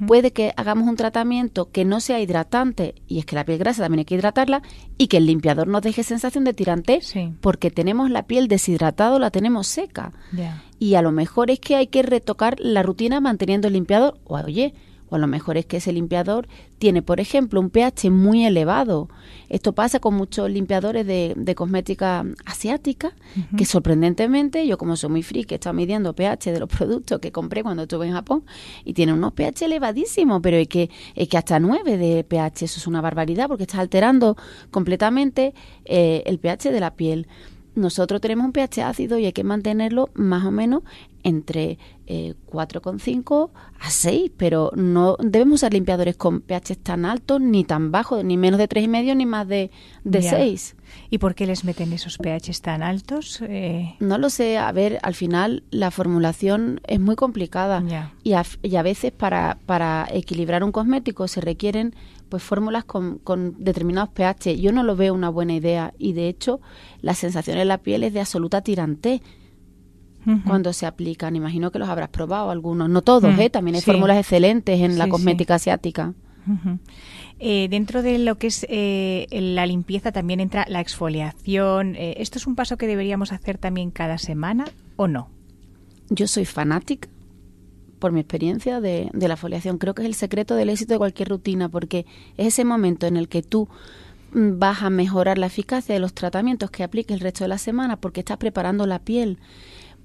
puede 0.07 0.31
que 0.31 0.53
hagamos 0.57 0.89
un 0.89 0.97
tratamiento 0.97 1.71
que 1.71 1.85
no 1.85 2.01
sea 2.01 2.19
hidratante, 2.19 2.95
y 3.07 3.19
es 3.19 3.25
que 3.25 3.35
la 3.37 3.45
piel 3.45 3.59
grasa 3.59 3.83
también 3.83 3.99
hay 3.99 4.05
que 4.05 4.15
hidratarla, 4.15 4.61
y 4.97 5.07
que 5.07 5.17
el 5.17 5.25
limpiador 5.25 5.69
nos 5.69 5.81
deje 5.81 6.03
sensación 6.03 6.43
de 6.43 6.53
tirante, 6.53 6.99
porque 7.39 7.71
tenemos 7.71 8.11
la 8.11 8.23
piel 8.23 8.49
deshidratada 8.49 9.15
o 9.15 9.19
la 9.19 9.31
tenemos 9.31 9.67
seca. 9.67 10.11
Y 10.79 10.95
a 10.95 11.01
lo 11.01 11.13
mejor 11.13 11.49
es 11.49 11.59
que 11.59 11.77
hay 11.77 11.87
que 11.87 12.03
retocar 12.03 12.57
la 12.59 12.83
rutina 12.83 13.21
manteniendo 13.21 13.67
el 13.67 13.73
limpiador. 13.73 14.19
O 14.25 14.35
oye, 14.35 14.73
o 15.09 15.15
a 15.15 15.19
lo 15.19 15.27
mejor 15.27 15.57
es 15.57 15.65
que 15.65 15.77
ese 15.77 15.91
limpiador 15.93 16.47
tiene, 16.79 17.01
por 17.01 17.19
ejemplo, 17.19 17.59
un 17.59 17.69
pH 17.69 18.09
muy 18.11 18.45
elevado. 18.45 19.09
Esto 19.49 19.73
pasa 19.73 19.99
con 19.99 20.13
muchos 20.15 20.49
limpiadores 20.49 21.07
de, 21.07 21.33
de 21.35 21.55
cosmética 21.55 22.25
asiática, 22.45 23.15
que 23.57 23.65
sorprendentemente, 23.65 24.67
yo 24.67 24.77
como 24.77 24.95
soy 24.95 25.09
muy 25.09 25.23
friki, 25.23 25.53
he 25.53 25.55
estado 25.55 25.73
midiendo 25.73 26.13
pH 26.13 26.51
de 26.51 26.59
los 26.59 26.69
productos 26.77 27.19
que 27.19 27.31
compré 27.31 27.63
cuando 27.63 27.83
estuve 27.83 28.07
en 28.07 28.13
Japón, 28.13 28.43
y 28.83 28.93
tiene 28.93 29.13
unos 29.13 29.33
pH 29.33 29.65
elevadísimos, 29.65 30.41
pero 30.41 30.57
es 30.57 30.67
que, 30.67 30.89
es 31.15 31.27
que 31.27 31.37
hasta 31.37 31.59
9 31.59 31.97
de 31.97 32.23
pH, 32.23 32.65
eso 32.65 32.79
es 32.79 32.87
una 32.87 33.01
barbaridad, 33.01 33.47
porque 33.47 33.63
está 33.63 33.79
alterando 33.79 34.37
completamente 34.71 35.53
eh, 35.85 36.23
el 36.25 36.39
pH 36.39 36.71
de 36.71 36.79
la 36.79 36.95
piel 36.95 37.27
nosotros 37.77 38.19
tenemos 38.21 38.45
un 38.45 38.53
pH 38.53 38.81
ácido 38.83 39.19
y 39.19 39.25
hay 39.25 39.33
que 39.33 39.43
mantenerlo 39.43 40.09
más 40.15 40.43
o 40.45 40.51
menos 40.51 40.81
entre 41.27 41.77
eh, 42.05 42.35
4,5 42.45 43.51
a 43.79 43.89
6, 43.89 44.31
pero 44.37 44.71
no 44.75 45.17
debemos 45.19 45.55
usar 45.55 45.73
limpiadores 45.73 46.15
con 46.15 46.39
pH 46.39 46.77
tan 46.77 47.03
altos, 47.03 47.41
ni 47.41 47.65
tan 47.65 47.91
bajos, 47.91 48.23
ni 48.23 48.37
menos 48.37 48.57
de 48.57 48.69
3,5 48.69 49.17
ni 49.17 49.25
más 49.25 49.45
de, 49.45 49.71
de 50.05 50.21
6. 50.21 50.77
¿Y 51.09 51.17
por 51.17 51.35
qué 51.35 51.45
les 51.45 51.65
meten 51.65 51.91
esos 51.91 52.17
pH 52.17 52.61
tan 52.61 52.81
altos? 52.81 53.41
Eh... 53.41 53.95
No 53.99 54.17
lo 54.17 54.29
sé, 54.29 54.57
a 54.57 54.71
ver, 54.71 54.99
al 55.03 55.15
final 55.15 55.63
la 55.69 55.91
formulación 55.91 56.79
es 56.87 57.01
muy 57.01 57.17
complicada 57.17 57.83
y 58.23 58.33
a, 58.33 58.45
y 58.63 58.75
a, 58.77 58.81
veces 58.83 59.11
para, 59.11 59.59
para 59.65 60.07
equilibrar 60.09 60.63
un 60.63 60.71
cosmético 60.71 61.27
se 61.27 61.41
requieren 61.41 61.93
pues 62.29 62.41
fórmulas 62.41 62.85
con, 62.85 63.17
con, 63.17 63.55
determinados 63.61 64.09
pH. 64.11 64.57
Yo 64.57 64.71
no 64.71 64.83
lo 64.83 64.95
veo 64.95 65.13
una 65.13 65.29
buena 65.29 65.53
idea 65.53 65.93
y 65.97 66.13
de 66.13 66.29
hecho 66.29 66.61
la 67.01 67.15
sensación 67.15 67.57
en 67.57 67.67
la 67.67 67.79
piel 67.79 68.03
es 68.03 68.13
de 68.13 68.21
absoluta 68.21 68.61
tirantez 68.61 69.21
cuando 70.45 70.73
se 70.73 70.85
aplican. 70.85 71.35
Imagino 71.35 71.71
que 71.71 71.79
los 71.79 71.89
habrás 71.89 72.09
probado 72.09 72.51
algunos, 72.51 72.89
no 72.89 73.01
todos, 73.01 73.35
mm, 73.35 73.39
¿eh? 73.39 73.49
también 73.49 73.75
hay 73.75 73.81
fórmulas 73.81 74.17
excelentes 74.17 74.79
en 74.81 74.97
la 74.97 75.07
cosmética 75.07 75.55
asiática. 75.55 76.13
Eh, 77.39 77.67
dentro 77.69 78.01
de 78.01 78.17
lo 78.19 78.37
que 78.37 78.47
es 78.47 78.65
eh, 78.69 79.27
la 79.31 79.65
limpieza 79.65 80.11
también 80.11 80.39
entra 80.39 80.65
la 80.67 80.79
exfoliación. 80.79 81.95
Eh, 81.95 82.15
¿Esto 82.17 82.39
es 82.39 82.47
un 82.47 82.55
paso 82.55 82.77
que 82.77 82.87
deberíamos 82.87 83.31
hacer 83.31 83.57
también 83.57 83.91
cada 83.91 84.17
semana 84.17 84.65
o 84.95 85.07
no? 85.07 85.29
Yo 86.09 86.27
soy 86.27 86.45
fanática 86.45 87.09
por 87.99 88.11
mi 88.11 88.19
experiencia 88.21 88.79
de, 88.79 89.09
de, 89.13 89.27
la 89.27 89.37
foliación. 89.37 89.77
Creo 89.77 89.93
que 89.93 90.03
es 90.03 90.07
el 90.07 90.13
secreto 90.13 90.55
del 90.55 90.69
éxito 90.69 90.93
de 90.93 90.99
cualquier 90.99 91.29
rutina, 91.29 91.67
porque 91.69 92.05
es 92.37 92.47
ese 92.47 92.63
momento 92.63 93.07
en 93.07 93.17
el 93.17 93.27
que 93.27 93.43
tú 93.43 93.67
mm, 94.33 94.59
vas 94.59 94.81
a 94.83 94.89
mejorar 94.89 95.37
la 95.37 95.47
eficacia 95.47 95.93
de 95.93 95.99
los 95.99 96.13
tratamientos 96.13 96.71
que 96.71 96.83
apliques 96.83 97.13
el 97.13 97.19
resto 97.19 97.43
de 97.43 97.49
la 97.49 97.57
semana, 97.57 97.97
porque 97.97 98.21
estás 98.21 98.37
preparando 98.37 98.85
la 98.87 98.99
piel. 98.99 99.37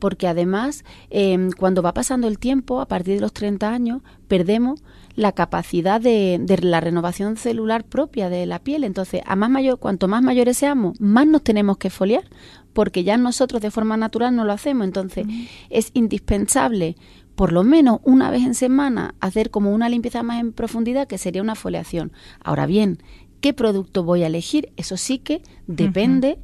Porque 0.03 0.27
además, 0.27 0.85
eh, 1.11 1.49
cuando 1.57 1.81
va 1.81 1.95
pasando 1.95 2.27
el 2.27 2.41
tiempo, 2.41 2.81
a 2.81 2.89
partir 2.89 3.15
de 3.15 3.21
los 3.21 3.33
30 3.33 3.73
años, 3.73 4.03
perdemos 4.27 4.83
la 5.15 5.31
capacidad 5.31 6.01
de, 6.01 6.41
de, 6.41 6.59
la 6.59 6.81
renovación 6.81 7.37
celular 7.37 7.85
propia 7.85 8.29
de 8.29 8.45
la 8.47 8.59
piel. 8.59 8.83
Entonces, 8.83 9.23
a 9.27 9.37
más 9.37 9.49
mayor, 9.49 9.79
cuanto 9.79 10.09
más 10.09 10.21
mayores 10.21 10.57
seamos, 10.59 11.01
más 11.01 11.29
nos 11.29 11.45
tenemos 11.45 11.79
que 11.79 11.89
foliar, 11.89 12.25
porque 12.73 13.05
ya 13.05 13.17
nosotros 13.17 13.63
de 13.63 13.71
forma 13.71 13.97
natural 13.97 14.35
no 14.35 14.45
lo 14.45 14.53
hacemos. 14.53 14.89
Entonces, 14.89 15.25
es 15.71 15.93
indispensable 15.95 16.97
por 17.37 17.53
lo 17.53 17.63
menos 17.63 18.01
una 18.03 18.29
vez 18.33 18.43
en 18.43 18.57
semana 18.57 19.15
hacer 19.21 19.51
como 19.51 19.73
una 19.73 19.89
limpieza 19.89 20.25
más 20.25 20.41
en 20.41 20.53
profundidad, 20.53 21.07
que 21.07 21.17
sería 21.17 21.43
una 21.43 21.55
foliación. 21.55 22.11
Ahora 22.41 22.67
bien, 22.67 22.99
¿qué 23.41 23.53
producto 23.53 24.03
voy 24.03 24.25
a 24.25 24.27
elegir? 24.27 24.73
Eso 24.77 24.97
sí 24.97 25.21
que 25.21 25.43
depende 25.69 26.41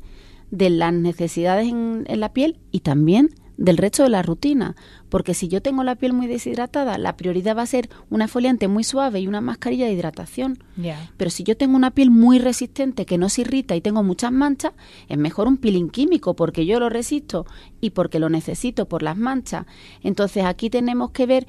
de 0.52 0.70
las 0.70 0.92
necesidades 0.92 1.66
en, 1.68 2.04
en, 2.06 2.20
la 2.20 2.32
piel 2.32 2.60
y 2.70 2.80
también 2.80 3.30
del 3.58 3.76
resto 3.76 4.04
de 4.04 4.08
la 4.08 4.22
rutina, 4.22 4.76
porque 5.08 5.34
si 5.34 5.48
yo 5.48 5.60
tengo 5.60 5.82
la 5.82 5.96
piel 5.96 6.12
muy 6.12 6.28
deshidratada, 6.28 6.96
la 6.96 7.16
prioridad 7.16 7.56
va 7.56 7.62
a 7.62 7.66
ser 7.66 7.90
una 8.08 8.28
foliante 8.28 8.68
muy 8.68 8.84
suave 8.84 9.20
y 9.20 9.26
una 9.26 9.40
mascarilla 9.40 9.86
de 9.86 9.92
hidratación. 9.92 10.62
Yeah. 10.80 11.10
Pero 11.16 11.30
si 11.30 11.42
yo 11.42 11.56
tengo 11.56 11.76
una 11.76 11.90
piel 11.90 12.10
muy 12.10 12.38
resistente 12.38 13.04
que 13.04 13.18
no 13.18 13.28
se 13.28 13.42
irrita 13.42 13.74
y 13.74 13.80
tengo 13.80 14.04
muchas 14.04 14.30
manchas, 14.30 14.72
es 15.08 15.18
mejor 15.18 15.48
un 15.48 15.56
peeling 15.56 15.90
químico 15.90 16.34
porque 16.34 16.66
yo 16.66 16.78
lo 16.78 16.88
resisto 16.88 17.46
y 17.80 17.90
porque 17.90 18.20
lo 18.20 18.30
necesito 18.30 18.88
por 18.88 19.02
las 19.02 19.16
manchas. 19.16 19.66
Entonces 20.02 20.44
aquí 20.44 20.70
tenemos 20.70 21.10
que 21.10 21.26
ver 21.26 21.46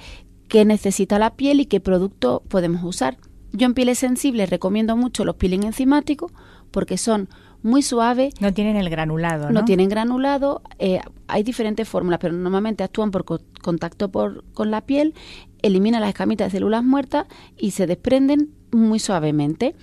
qué 0.48 0.66
necesita 0.66 1.20
la 1.20 1.36
piel 1.36 1.60
y 1.60 1.68
qué 1.68 1.80
producto 1.80 2.42
podemos 2.50 2.84
usar. 2.84 3.18
Yo 3.52 3.68
en 3.68 3.76
pieles 3.76 4.00
sensibles 4.00 4.50
recomiendo 4.50 4.98
mucho 4.98 5.26
los 5.26 5.36
peeling 5.36 5.64
enzimáticos 5.64 6.32
porque 6.72 6.98
son 6.98 7.30
muy 7.64 7.82
suave. 7.82 8.32
No 8.40 8.54
tienen 8.54 8.76
el 8.78 8.90
granulado, 8.90 9.48
¿no? 9.48 9.60
No 9.60 9.66
tienen 9.66 9.90
granulado. 9.90 10.62
Eh, 10.78 11.00
hay 11.28 11.44
diferentes 11.44 11.88
fórmulas, 11.88 12.20
pero 12.20 12.34
normalmente 12.34 12.84
actúan 12.84 13.12
por 13.12 13.26
contacto 13.62 14.10
por, 14.10 14.44
con 14.54 14.72
la 14.72 14.82
piel, 14.82 15.14
eliminan 15.62 16.02
las 16.02 16.10
escamitas 16.10 16.48
de 16.48 16.58
células 16.58 16.84
muertas 16.84 17.28
y 17.58 17.72
se 17.72 17.88
desprenden 17.88 18.50
muy 18.72 19.00
suavemente. 19.00 19.76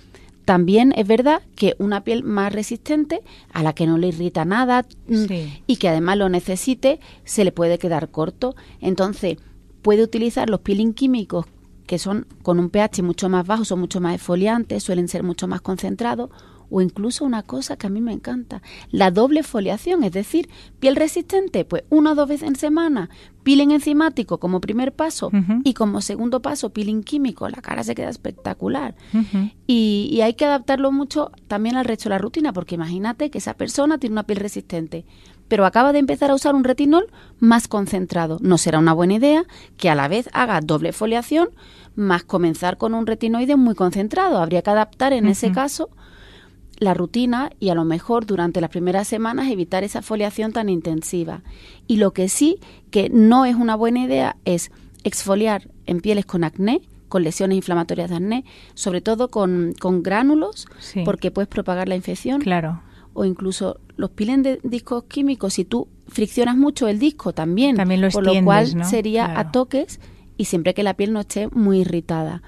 También 0.45 0.93
es 0.95 1.05
verdad 1.05 1.41
que 1.55 1.75
una 1.77 2.05
piel 2.05 2.23
más 2.23 2.53
resistente, 2.53 3.21
a 3.51 3.63
la 3.63 3.73
que 3.73 3.85
no 3.85 3.97
le 3.97 4.07
irrita 4.07 4.45
nada 4.45 4.85
mm, 5.07 5.25
y 5.67 5.75
que 5.75 5.89
además 5.89 6.17
lo 6.17 6.29
necesite, 6.29 7.01
se 7.25 7.43
le 7.43 7.51
puede 7.51 7.77
quedar 7.77 8.09
corto. 8.11 8.55
Entonces, 8.79 9.37
puede 9.81 10.03
utilizar 10.03 10.49
los 10.49 10.61
peeling 10.61 10.93
químicos 10.93 11.45
que 11.85 11.97
son 11.97 12.27
con 12.43 12.59
un 12.59 12.69
pH 12.69 13.01
mucho 13.01 13.29
más 13.29 13.47
bajo, 13.47 13.65
son 13.65 13.79
mucho 13.79 13.99
más 13.99 14.15
exfoliantes, 14.15 14.83
suelen 14.83 15.07
ser 15.07 15.23
mucho 15.23 15.47
más 15.47 15.61
concentrados, 15.61 16.29
o 16.69 16.81
incluso 16.81 17.25
una 17.25 17.43
cosa 17.43 17.77
que 17.77 17.87
a 17.87 17.89
mí 17.89 18.01
me 18.01 18.13
encanta, 18.13 18.61
la 18.91 19.11
doble 19.11 19.43
foliación, 19.43 20.03
es 20.03 20.11
decir, 20.11 20.49
piel 20.79 20.95
resistente, 20.95 21.65
pues 21.65 21.83
una 21.89 22.11
o 22.11 22.15
dos 22.15 22.27
veces 22.27 22.47
en 22.47 22.55
semana, 22.55 23.09
peeling 23.43 23.71
enzimático 23.71 24.39
como 24.39 24.59
primer 24.59 24.93
paso 24.93 25.31
y 25.63 25.73
como 25.73 26.01
segundo 26.01 26.41
paso 26.41 26.71
peeling 26.71 27.03
químico, 27.03 27.47
la 27.47 27.61
cara 27.61 27.83
se 27.83 27.95
queda 27.95 28.09
espectacular. 28.09 28.95
y, 29.65 30.09
y, 30.11 30.21
hay 30.21 30.33
que 30.33 30.45
adaptarlo 30.45 30.91
mucho 30.91 31.31
también 31.47 31.77
al 31.77 31.85
resto 31.85 32.05
de 32.05 32.15
la 32.15 32.17
rutina, 32.17 32.51
porque 32.51 32.75
imagínate 32.75 33.29
que 33.29 33.37
esa 33.37 33.53
persona 33.53 33.97
tiene 33.97 34.13
una 34.13 34.23
piel 34.23 34.39
resistente, 34.39 35.05
pero 35.47 35.65
acaba 35.65 35.93
de 35.93 35.99
empezar 35.99 36.31
a 36.31 36.35
usar 36.35 36.55
un 36.55 36.63
retinol 36.63 37.07
más 37.39 37.67
concentrado. 37.67 38.37
No 38.41 38.57
será 38.57 38.79
una 38.79 38.93
buena 38.93 39.15
idea 39.15 39.45
que 39.77 39.89
a 39.89 39.95
la 39.95 40.07
vez 40.07 40.29
haga 40.33 40.59
doble 40.61 40.91
foliación 40.91 41.49
más 41.95 42.23
comenzar 42.23 42.77
con 42.77 42.93
un 42.93 43.07
retinoide 43.07 43.55
muy 43.55 43.75
concentrado. 43.75 44.39
Habría 44.39 44.61
que 44.61 44.69
adaptar 44.69 45.13
en 45.13 45.27
ese 45.27 45.51
caso 45.51 45.89
la 46.77 46.93
rutina 46.93 47.51
y 47.59 47.69
a 47.69 47.75
lo 47.75 47.85
mejor 47.85 48.25
durante 48.25 48.61
las 48.61 48.69
primeras 48.69 49.07
semanas 49.07 49.49
evitar 49.49 49.83
esa 49.83 50.01
foliación 50.01 50.53
tan 50.53 50.69
intensiva. 50.69 51.41
Y 51.87 51.97
lo 51.97 52.11
que 52.11 52.29
sí 52.29 52.59
que 52.91 53.09
no 53.09 53.45
es 53.45 53.55
una 53.55 53.75
buena 53.75 54.03
idea 54.03 54.37
es 54.45 54.71
exfoliar 55.03 55.69
en 55.85 56.01
pieles 56.01 56.25
con 56.25 56.43
acné, 56.43 56.81
con 57.09 57.23
lesiones 57.23 57.55
inflamatorias 57.55 58.09
de 58.09 58.17
acné, 58.17 58.45
sobre 58.73 59.01
todo 59.01 59.29
con, 59.29 59.73
con 59.79 60.03
gránulos, 60.03 60.67
porque 61.05 61.31
puedes 61.31 61.47
propagar 61.47 61.87
la 61.87 61.95
infección. 61.95 62.41
Claro 62.41 62.81
o 63.19 63.25
incluso 63.25 63.79
los 63.95 64.11
pilen 64.11 64.43
de 64.43 64.59
discos 64.61 65.05
químicos, 65.05 65.55
si 65.55 65.65
tú 65.65 65.87
friccionas 66.07 66.55
mucho 66.55 66.87
el 66.87 66.99
disco 66.99 67.33
también, 67.33 67.75
también 67.75 67.99
lo 67.99 68.11
por 68.11 68.23
lo 68.23 68.43
cual 68.43 68.85
sería 68.85 69.39
a 69.39 69.51
toques 69.51 69.99
y 70.37 70.45
siempre 70.45 70.75
que 70.75 70.83
la 70.83 70.93
piel 70.93 71.13
no 71.13 71.21
esté 71.21 71.47
muy 71.47 71.79
irritada. 71.79 72.43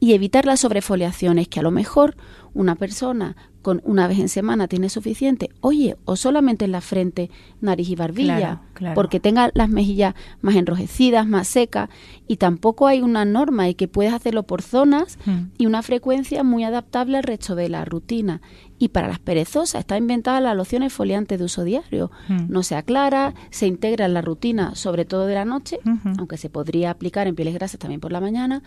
Y 0.00 0.14
evitar 0.14 0.44
las 0.44 0.58
sobrefoliaciones, 0.58 1.46
que 1.46 1.60
a 1.60 1.62
lo 1.62 1.70
mejor 1.70 2.16
una 2.52 2.74
persona 2.74 3.36
con 3.68 3.82
una 3.84 4.08
vez 4.08 4.18
en 4.18 4.30
semana 4.30 4.66
tiene 4.66 4.88
suficiente, 4.88 5.50
oye, 5.60 5.94
o 6.06 6.16
solamente 6.16 6.64
en 6.64 6.72
la 6.72 6.80
frente, 6.80 7.30
nariz 7.60 7.90
y 7.90 7.96
barbilla, 7.96 8.62
porque 8.94 9.20
tenga 9.20 9.50
las 9.52 9.68
mejillas 9.68 10.14
más 10.40 10.56
enrojecidas, 10.56 11.26
más 11.26 11.48
secas, 11.48 11.90
y 12.26 12.38
tampoco 12.38 12.86
hay 12.86 13.02
una 13.02 13.26
norma 13.26 13.68
y 13.68 13.74
que 13.74 13.86
puedes 13.86 14.14
hacerlo 14.14 14.44
por 14.44 14.62
zonas 14.62 15.18
hmm. 15.26 15.50
y 15.58 15.66
una 15.66 15.82
frecuencia 15.82 16.42
muy 16.44 16.64
adaptable 16.64 17.18
al 17.18 17.24
resto 17.24 17.56
de 17.56 17.68
la 17.68 17.84
rutina. 17.84 18.40
Y 18.80 18.90
para 18.90 19.08
las 19.08 19.18
perezosas 19.18 19.80
está 19.80 19.96
inventada 19.96 20.40
la 20.40 20.54
loción 20.54 20.84
exfoliante 20.84 21.36
de 21.36 21.44
uso 21.44 21.64
diario. 21.64 22.12
Hmm. 22.28 22.46
No 22.48 22.62
se 22.62 22.76
aclara, 22.76 23.34
se 23.50 23.66
integra 23.66 24.06
en 24.06 24.14
la 24.14 24.22
rutina, 24.22 24.76
sobre 24.76 25.04
todo 25.04 25.26
de 25.26 25.34
la 25.34 25.44
noche, 25.44 25.80
aunque 26.16 26.38
se 26.38 26.48
podría 26.48 26.90
aplicar 26.90 27.26
en 27.26 27.34
pieles 27.34 27.54
grasas 27.54 27.78
también 27.78 28.00
por 28.00 28.12
la 28.12 28.20
mañana, 28.20 28.62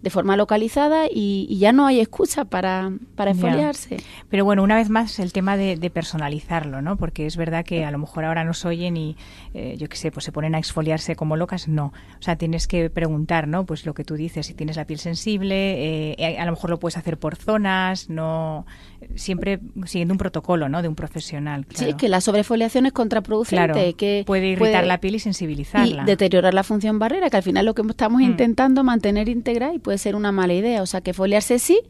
de 0.00 0.08
forma 0.08 0.36
localizada 0.36 1.06
y, 1.12 1.58
ya 1.58 1.72
no 1.72 1.86
hay 1.86 2.00
excusa 2.00 2.44
para, 2.44 2.92
para 3.16 3.32
exfoliarse. 3.32 3.96
Pero 4.30 4.45
bueno, 4.46 4.62
una 4.62 4.76
vez 4.76 4.88
más 4.88 5.18
el 5.18 5.32
tema 5.32 5.56
de, 5.56 5.76
personalizarlo, 5.90 6.82
¿no? 6.82 6.96
Porque 6.96 7.26
es 7.26 7.36
verdad 7.36 7.64
que 7.64 7.84
a 7.84 7.90
lo 7.90 7.98
mejor 7.98 8.24
ahora 8.24 8.44
nos 8.44 8.64
oyen 8.64 8.96
y, 8.96 9.16
eh, 9.54 9.76
yo 9.78 9.88
qué 9.88 9.96
sé, 9.96 10.10
pues 10.10 10.24
se 10.24 10.32
ponen 10.32 10.54
a 10.54 10.58
exfoliarse 10.58 11.16
como 11.16 11.36
locas. 11.36 11.68
No. 11.68 11.92
O 12.18 12.22
sea, 12.22 12.36
tienes 12.36 12.66
que 12.66 12.90
preguntar, 12.90 13.46
¿no? 13.46 13.66
Pues 13.66 13.86
lo 13.86 13.94
que 13.94 14.04
tú 14.04 14.14
dices, 14.14 14.46
si 14.46 14.54
tienes 14.54 14.76
la 14.76 14.86
piel 14.86 14.98
sensible, 14.98 16.14
eh, 16.14 16.38
a 16.38 16.44
lo 16.44 16.52
mejor 16.52 16.70
lo 16.70 16.78
puedes 16.78 16.96
hacer 16.96 17.18
por 17.18 17.36
zonas, 17.36 18.08
no 18.08 18.66
siempre 19.14 19.60
siguiendo 19.84 20.14
un 20.14 20.18
protocolo, 20.18 20.68
¿no? 20.68 20.82
De 20.82 20.88
un 20.88 20.94
profesional. 20.94 21.66
Sí, 21.74 21.94
que 21.94 22.08
la 22.08 22.20
sobrefoliación 22.20 22.86
es 22.86 22.92
contraproducente. 22.92 23.94
que 23.94 24.24
puede 24.26 24.48
irritar 24.48 24.86
la 24.86 24.98
piel 25.00 25.16
y 25.16 25.18
sensibilizarla. 25.18 26.02
Y 26.02 26.06
deteriorar 26.06 26.54
la 26.54 26.62
función 26.62 26.98
barrera, 26.98 27.30
que 27.30 27.36
al 27.36 27.42
final 27.42 27.66
lo 27.66 27.74
que 27.74 27.82
estamos 27.82 28.20
mm. 28.20 28.24
intentando 28.24 28.84
mantener 28.84 29.28
íntegra 29.28 29.74
y 29.74 29.78
puede 29.78 29.98
ser 29.98 30.16
una 30.16 30.32
mala 30.32 30.54
idea. 30.54 30.82
O 30.82 30.86
sea, 30.86 31.00
que 31.00 31.12
foliarse 31.12 31.58
sí, 31.58 31.80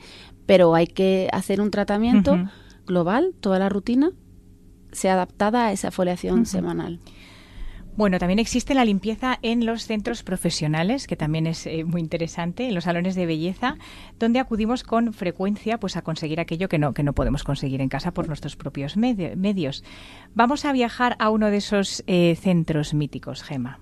pero 0.47 0.75
hay 0.75 0.87
que 0.87 1.28
hacer 1.32 1.61
un 1.61 1.71
tratamiento 1.71 2.39
global, 2.87 3.35
toda 3.41 3.59
la 3.59 3.69
rutina 3.69 4.11
sea 4.93 5.15
adaptada 5.15 5.67
a 5.67 5.73
esa 5.73 5.91
foliación 5.91 6.47
semanal. 6.47 7.00
Bueno, 7.97 8.19
también 8.19 8.39
existe 8.39 8.75
la 8.75 8.85
limpieza 8.85 9.39
en 9.41 9.65
los 9.65 9.87
centros 9.87 10.23
profesionales, 10.23 11.06
que 11.06 11.17
también 11.17 11.47
es 11.47 11.67
eh, 11.67 11.82
muy 11.85 12.02
interesante, 12.02 12.69
en 12.69 12.75
los 12.75 12.85
salones 12.85 13.15
de 13.15 13.25
belleza, 13.25 13.78
donde 14.19 14.39
acudimos 14.39 14.85
con 14.85 15.15
frecuencia 15.15 15.80
pues, 15.80 15.97
a 15.97 16.02
conseguir 16.02 16.39
aquello 16.39 16.69
que 16.69 16.78
no, 16.78 16.93
que 16.93 17.02
no 17.02 17.15
podemos 17.15 17.43
conseguir 17.43 17.80
en 17.80 17.89
casa 17.89 18.13
por 18.13 18.28
nuestros 18.28 18.54
propios 18.54 18.99
medios. 18.99 19.82
Vamos 20.35 20.67
a 20.67 20.73
viajar 20.73 21.17
a 21.19 21.30
uno 21.30 21.50
de 21.50 21.56
esos 21.56 22.04
eh, 22.06 22.37
centros 22.39 22.93
míticos, 22.93 23.43
Gema. 23.43 23.80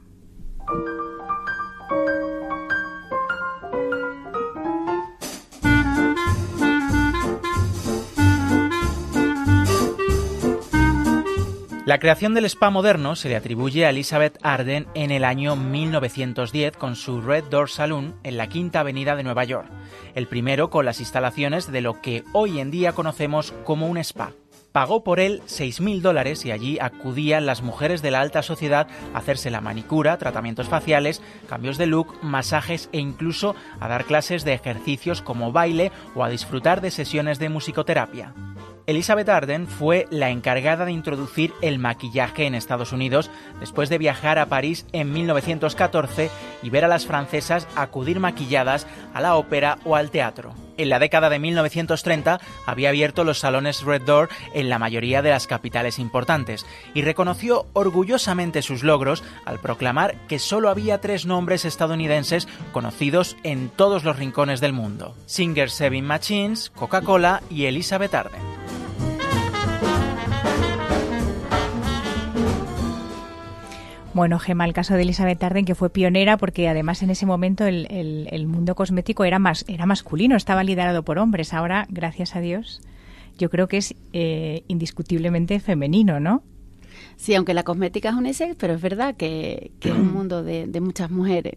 La 11.95 12.01
creación 12.01 12.35
del 12.35 12.47
spa 12.47 12.71
moderno 12.71 13.15
se 13.15 13.29
le 13.29 13.37
atribuye 13.37 13.87
a 13.87 13.91
Elizabeth 13.91 14.37
Arden 14.43 14.89
en 14.95 15.13
el 15.13 15.25
año 15.25 15.55
1910 15.55 16.77
con 16.77 16.97
su 16.97 17.21
Red 17.21 17.45
Door 17.45 17.71
Saloon 17.71 18.17
en 18.25 18.37
la 18.37 18.49
Quinta 18.49 18.81
Avenida 18.81 19.15
de 19.15 19.23
Nueva 19.23 19.45
York, 19.45 19.69
el 20.17 20.27
primero 20.27 20.71
con 20.71 20.87
las 20.87 20.99
instalaciones 20.99 21.71
de 21.71 21.81
lo 21.83 22.01
que 22.01 22.25
hoy 22.33 22.59
en 22.59 22.73
día 22.73 22.95
conocemos 22.95 23.55
como 23.63 23.87
un 23.87 23.99
spa. 23.99 24.33
Pagó 24.73 25.05
por 25.05 25.21
él 25.21 25.41
6.000 25.47 26.01
dólares 26.01 26.45
y 26.45 26.51
allí 26.51 26.81
acudían 26.81 27.47
las 27.47 27.63
mujeres 27.63 28.03
de 28.03 28.11
la 28.11 28.23
alta 28.23 28.43
sociedad 28.43 28.89
a 29.15 29.19
hacerse 29.19 29.53
la 29.53 29.61
manicura, 29.61 30.19
tratamientos 30.19 30.69
faciales, 30.69 31.23
cambios 31.49 31.79
de 31.79 31.87
look, 31.87 32.19
masajes 32.23 32.89
e 32.91 32.99
incluso 32.99 33.55
a 33.79 33.87
dar 33.87 34.05
clases 34.05 34.45
de 34.45 34.53
ejercicios 34.53 35.23
como 35.23 35.53
baile 35.53 35.93
o 36.17 36.25
a 36.25 36.29
disfrutar 36.29 36.81
de 36.81 36.91
sesiones 36.91 37.39
de 37.39 37.51
musicoterapia. 37.51 38.35
Elizabeth 38.87 39.31
Arden 39.31 39.67
fue 39.67 40.07
la 40.11 40.29
encargada 40.29 40.85
de 40.85 40.93
introducir 40.93 41.55
el 41.63 41.79
maquillaje 41.79 42.45
en 42.45 42.55
Estados 42.55 42.93
Unidos 42.93 43.31
después 43.59 43.89
de 43.89 43.97
viajar 43.97 44.39
a 44.39 44.47
París 44.47 44.85
en 44.93 45.11
1914 45.11 46.31
y 46.63 46.69
ver 46.69 46.85
a 46.85 46.89
las 46.89 47.07
francesas 47.07 47.67
acudir 47.77 48.21
maquilladas 48.21 48.87
a 49.15 49.23
la 49.23 49.37
ópera 49.37 49.79
o 49.85 49.97
al 49.97 50.11
teatro. 50.11 50.53
En 50.77 50.91
la 50.91 50.99
década 50.99 51.31
de 51.31 51.39
1930 51.39 52.41
había 52.67 52.91
abierto 52.91 53.25
los 53.25 53.39
salones 53.39 53.83
Red 53.85 54.03
Door 54.03 54.29
en 54.53 54.69
la 54.69 54.79
mayoría 54.79 55.23
de 55.23 55.31
las 55.31 55.47
capitales 55.47 55.99
importantes 55.99 56.67
y 56.93 57.03
reconoció 57.03 57.67
orgullosamente 57.73 58.61
sus 58.61 58.83
logros 58.83 59.25
al 59.47 59.61
proclamar 59.61 60.17
que 60.29 60.39
solo 60.39 60.69
había 60.69 61.01
tres 61.01 61.25
nombres 61.25 61.65
estadounidenses 61.65 62.49
conocidos 62.73 63.37
en 63.45 63.71
todos 63.71 64.05
los 64.05 64.19
rincones 64.19 64.61
del 64.61 64.75
mundo: 64.75 65.17
Singer 65.25 65.71
Seven 65.71 66.05
Machines, 66.05 66.71
Coca-Cola 66.71 67.43
y 67.49 67.65
Elizabeth 67.65 68.15
Arden. 68.15 68.54
Bueno, 74.15 74.39
Gemma, 74.39 74.65
el 74.65 74.73
caso 74.73 74.95
de 74.95 75.03
Elizabeth 75.03 75.43
Arden, 75.43 75.65
que 75.65 75.75
fue 75.75 75.91
pionera 75.91 76.37
porque 76.37 76.69
además 76.69 77.03
en 77.03 77.11
ese 77.11 77.27
momento 77.27 77.67
el, 77.67 78.47
mundo 78.47 78.77
cosmético 78.77 79.25
era, 79.25 79.41
más, 79.41 79.65
era 79.67 79.87
masculino, 79.87 80.37
estaba 80.37 80.63
liderado 80.63 81.03
por 81.03 81.19
hombres. 81.19 81.53
Ahora, 81.53 81.87
gracias 81.91 82.37
a 82.37 82.41
Dios, 82.41 82.81
yo 83.39 83.51
creo 83.51 83.67
que 83.67 83.79
es 83.79 83.97
eh, 84.13 84.63
indiscutiblemente 84.69 85.59
femenino, 85.59 86.21
¿no? 86.21 86.45
Sí, 87.17 87.35
aunque 87.35 87.55
la 87.55 87.65
cosmética 87.65 88.11
es 88.11 88.15
un 88.15 88.21
unisex, 88.21 88.55
pero 88.55 88.75
es 88.75 88.81
verdad 88.81 89.17
que, 89.17 89.73
es 89.81 89.91
un 89.91 90.13
mundo 90.15 90.45
de, 90.45 90.81
muchas 90.81 91.11
mujeres 91.11 91.55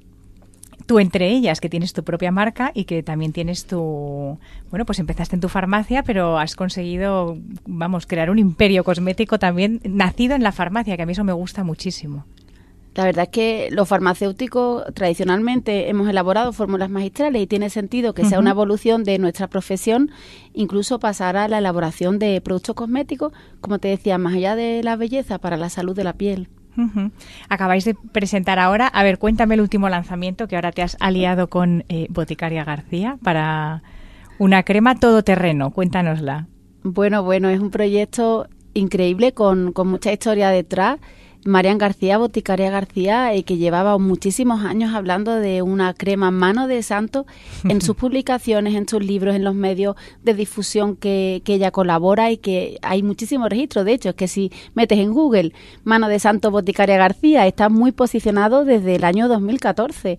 tú 0.86 1.00
entre 1.00 1.30
ellas, 1.30 1.60
que 1.60 1.68
tienes 1.68 1.92
tu 1.92 2.06
propia 2.06 2.32
marca 2.32 2.72
y 2.74 2.86
que 2.86 3.04
también 3.04 3.34
tienes 3.34 3.66
tu... 3.66 4.40
Bueno, 4.70 4.86
pues 4.86 5.00
empezaste 5.00 5.36
en 5.36 5.42
tu 5.42 5.50
farmacia, 5.50 6.02
pero 6.02 6.40
has 6.40 6.56
conseguido, 6.56 7.38
vamos, 7.66 8.08
crear 8.08 8.30
un 8.30 8.40
imperio 8.40 8.86
cosmético 8.86 9.38
también 9.38 9.82
nacido 9.84 10.34
en 10.34 10.44
la 10.44 10.54
farmacia, 10.54 10.96
que 10.96 11.04
a 11.04 11.06
mí 11.06 11.12
eso 11.12 11.26
me 11.26 11.34
gusta 11.34 11.66
muchísimo. 11.66 12.24
La 12.98 13.06
verdad 13.06 13.26
es 13.26 13.30
que 13.30 13.70
los 13.72 13.88
farmacéuticos 13.88 14.84
tradicionalmente 14.96 15.88
hemos 15.88 16.10
elaborado 16.10 16.52
fórmulas 16.52 16.90
magistrales 16.90 17.44
y 17.44 17.46
tiene 17.46 17.70
sentido 17.70 18.16
que 18.16 18.26
sea 18.26 18.40
una 18.40 18.50
evolución 18.50 19.04
de 19.04 19.20
nuestra 19.20 19.48
profesión, 19.48 20.10
incluso 20.56 21.00
pasar 21.00 21.38
a 21.38 21.48
la 21.48 21.60
elaboración 21.60 22.18
de 22.18 22.42
productos 22.42 22.74
cosméticos, 22.74 23.34
como 23.62 23.78
te 23.78 23.90
decía, 23.90 24.18
más 24.18 24.34
allá 24.34 24.56
de 24.56 24.82
la 24.82 24.96
belleza, 24.96 25.38
para 25.38 25.58
la 25.58 25.70
salud 25.70 25.96
de 25.96 26.04
la 26.04 26.14
piel. 26.14 26.50
Acabáis 27.50 27.86
de 27.86 27.94
presentar 27.94 28.58
ahora, 28.58 28.88
a 28.88 29.04
ver, 29.04 29.20
cuéntame 29.20 29.54
el 29.54 29.62
último 29.62 29.90
lanzamiento 29.90 30.48
que 30.48 30.56
ahora 30.56 30.72
te 30.72 30.82
has 30.82 30.98
aliado 31.00 31.50
con 31.50 31.86
eh, 31.90 32.08
Boticaria 32.10 32.64
García 32.64 33.20
para 33.22 33.84
una 34.40 34.64
crema 34.64 34.96
todoterreno, 34.96 35.70
cuéntanosla. 35.70 36.48
Bueno, 36.82 37.22
bueno, 37.22 37.50
es 37.50 37.60
un 37.60 37.70
proyecto 37.70 38.48
increíble 38.74 39.34
con, 39.34 39.72
con 39.72 39.88
mucha 39.88 40.12
historia 40.12 40.50
detrás 40.50 40.98
Marian 41.46 41.78
García, 41.78 42.18
boticaria 42.18 42.70
García, 42.70 43.34
eh, 43.34 43.44
que 43.44 43.58
llevaba 43.58 43.98
muchísimos 43.98 44.64
años 44.64 44.94
hablando 44.94 45.36
de 45.36 45.62
una 45.62 45.94
crema 45.94 46.32
mano 46.32 46.68
de 46.68 46.84
santo 46.84 47.26
en 47.64 47.82
sus 47.82 47.96
publicaciones, 47.98 48.76
en 48.76 48.88
sus 48.88 49.04
libros, 49.04 49.36
en 49.36 49.44
los 49.44 49.56
medios 49.56 49.96
de 50.24 50.34
difusión 50.34 50.96
que, 50.96 51.42
que 51.46 51.54
ella 51.54 51.72
colabora 51.72 52.32
y 52.32 52.38
que 52.38 52.78
hay 52.82 53.04
muchísimos 53.04 53.50
registros. 53.50 53.86
De 53.86 53.94
hecho, 53.94 54.10
es 54.10 54.16
que 54.16 54.28
si 54.28 54.52
metes 54.74 55.00
en 55.00 55.14
Google 55.14 55.54
mano 55.84 56.10
de 56.10 56.20
santo 56.20 56.52
boticaria 56.52 56.98
García, 56.98 57.48
está 57.48 57.70
muy 57.70 57.92
posicionado 57.92 58.66
desde 58.66 58.96
el 58.96 59.04
año 59.04 59.28
2014. 59.28 60.18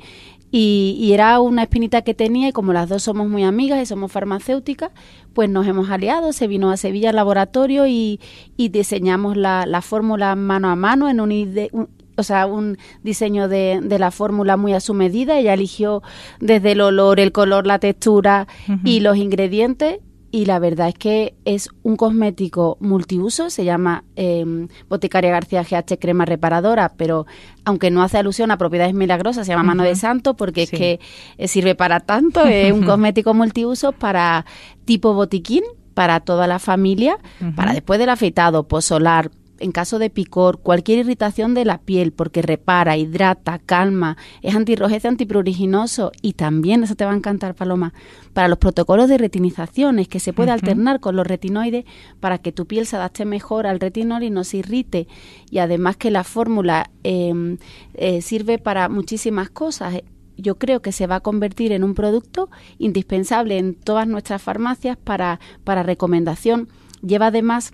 Y, 0.50 1.10
era 1.12 1.40
una 1.40 1.62
espinita 1.62 2.02
que 2.02 2.14
tenía 2.14 2.48
y 2.48 2.52
como 2.52 2.72
las 2.72 2.88
dos 2.88 3.02
somos 3.02 3.28
muy 3.28 3.44
amigas 3.44 3.82
y 3.82 3.86
somos 3.86 4.10
farmacéuticas, 4.10 4.90
pues 5.34 5.50
nos 5.50 5.66
hemos 5.66 5.90
aliado, 5.90 6.32
se 6.32 6.46
vino 6.46 6.70
a 6.70 6.76
Sevilla 6.76 7.10
al 7.10 7.16
laboratorio 7.16 7.86
y, 7.86 8.20
diseñamos 8.56 9.36
la, 9.36 9.82
fórmula 9.82 10.34
mano 10.36 10.70
a 10.70 10.76
mano 10.76 11.08
en 11.08 11.20
un, 11.20 11.88
o 12.16 12.22
sea, 12.22 12.46
un 12.46 12.78
diseño 13.02 13.48
de, 13.48 13.80
de 13.82 13.98
la 13.98 14.10
fórmula 14.10 14.56
muy 14.56 14.72
a 14.72 14.80
su 14.80 14.94
medida. 14.94 15.38
Ella 15.38 15.54
eligió 15.54 16.02
desde 16.40 16.72
el 16.72 16.80
olor, 16.80 17.20
el 17.20 17.32
color, 17.32 17.66
la 17.66 17.78
textura 17.78 18.48
y 18.84 19.00
los 19.00 19.16
ingredientes 19.16 20.00
y 20.30 20.44
la 20.44 20.58
verdad 20.58 20.88
es 20.88 20.94
que 20.94 21.34
es 21.44 21.70
un 21.82 21.96
cosmético 21.96 22.76
multiuso, 22.80 23.48
se 23.50 23.64
llama 23.64 24.04
eh, 24.16 24.44
Boticaria 24.88 25.30
García 25.30 25.62
GH 25.62 25.98
Crema 25.98 26.24
Reparadora, 26.24 26.92
pero 26.96 27.26
aunque 27.64 27.90
no 27.90 28.02
hace 28.02 28.18
alusión 28.18 28.50
a 28.50 28.58
propiedades 28.58 28.94
milagrosas, 28.94 29.46
se 29.46 29.52
llama 29.52 29.64
Mano 29.64 29.84
de 29.84 29.96
Santo 29.96 30.34
porque 30.34 30.64
es 30.64 30.70
que 30.70 31.00
eh, 31.38 31.48
sirve 31.48 31.74
para 31.74 32.00
tanto, 32.00 32.44
es 32.46 32.72
un 32.72 32.82
cosmético 32.86 33.32
multiuso 33.32 33.92
para 33.92 34.44
tipo 34.84 35.14
botiquín, 35.14 35.62
para 35.94 36.20
toda 36.20 36.46
la 36.46 36.60
familia, 36.60 37.18
para 37.56 37.72
después 37.72 37.98
del 37.98 38.10
afeitado, 38.10 38.68
posolar, 38.68 39.32
en 39.58 39.72
caso 39.72 39.98
de 39.98 40.10
picor, 40.10 40.60
cualquier 40.60 40.98
irritación 40.98 41.54
de 41.54 41.64
la 41.64 41.78
piel, 41.78 42.12
porque 42.12 42.42
repara, 42.42 42.96
hidrata, 42.96 43.58
calma, 43.58 44.16
es 44.42 44.54
antirrojizo, 44.54 45.08
antipruriginoso 45.08 46.12
y 46.22 46.34
también, 46.34 46.82
eso 46.82 46.94
te 46.94 47.04
va 47.04 47.12
a 47.12 47.16
encantar, 47.16 47.54
Paloma, 47.54 47.92
para 48.32 48.48
los 48.48 48.58
protocolos 48.58 49.08
de 49.08 49.18
retinización, 49.18 49.98
es 49.98 50.08
que 50.08 50.20
se 50.20 50.32
puede 50.32 50.50
alternar 50.50 51.00
con 51.00 51.16
los 51.16 51.26
retinoides 51.26 51.84
para 52.20 52.38
que 52.38 52.52
tu 52.52 52.66
piel 52.66 52.86
se 52.86 52.96
adapte 52.96 53.24
mejor 53.24 53.66
al 53.66 53.80
retinol 53.80 54.22
y 54.22 54.30
no 54.30 54.44
se 54.44 54.58
irrite. 54.58 55.08
Y 55.50 55.58
además 55.58 55.96
que 55.96 56.10
la 56.10 56.24
fórmula 56.24 56.90
em, 57.02 57.58
eh, 57.94 58.22
sirve 58.22 58.58
para 58.58 58.88
muchísimas 58.88 59.50
cosas 59.50 60.02
yo 60.38 60.56
creo 60.56 60.80
que 60.80 60.92
se 60.92 61.06
va 61.06 61.16
a 61.16 61.20
convertir 61.20 61.72
en 61.72 61.84
un 61.84 61.94
producto 61.94 62.48
indispensable 62.78 63.58
en 63.58 63.74
todas 63.74 64.06
nuestras 64.06 64.40
farmacias 64.40 64.96
para, 64.96 65.40
para 65.64 65.82
recomendación. 65.82 66.68
Lleva 67.02 67.26
además 67.26 67.72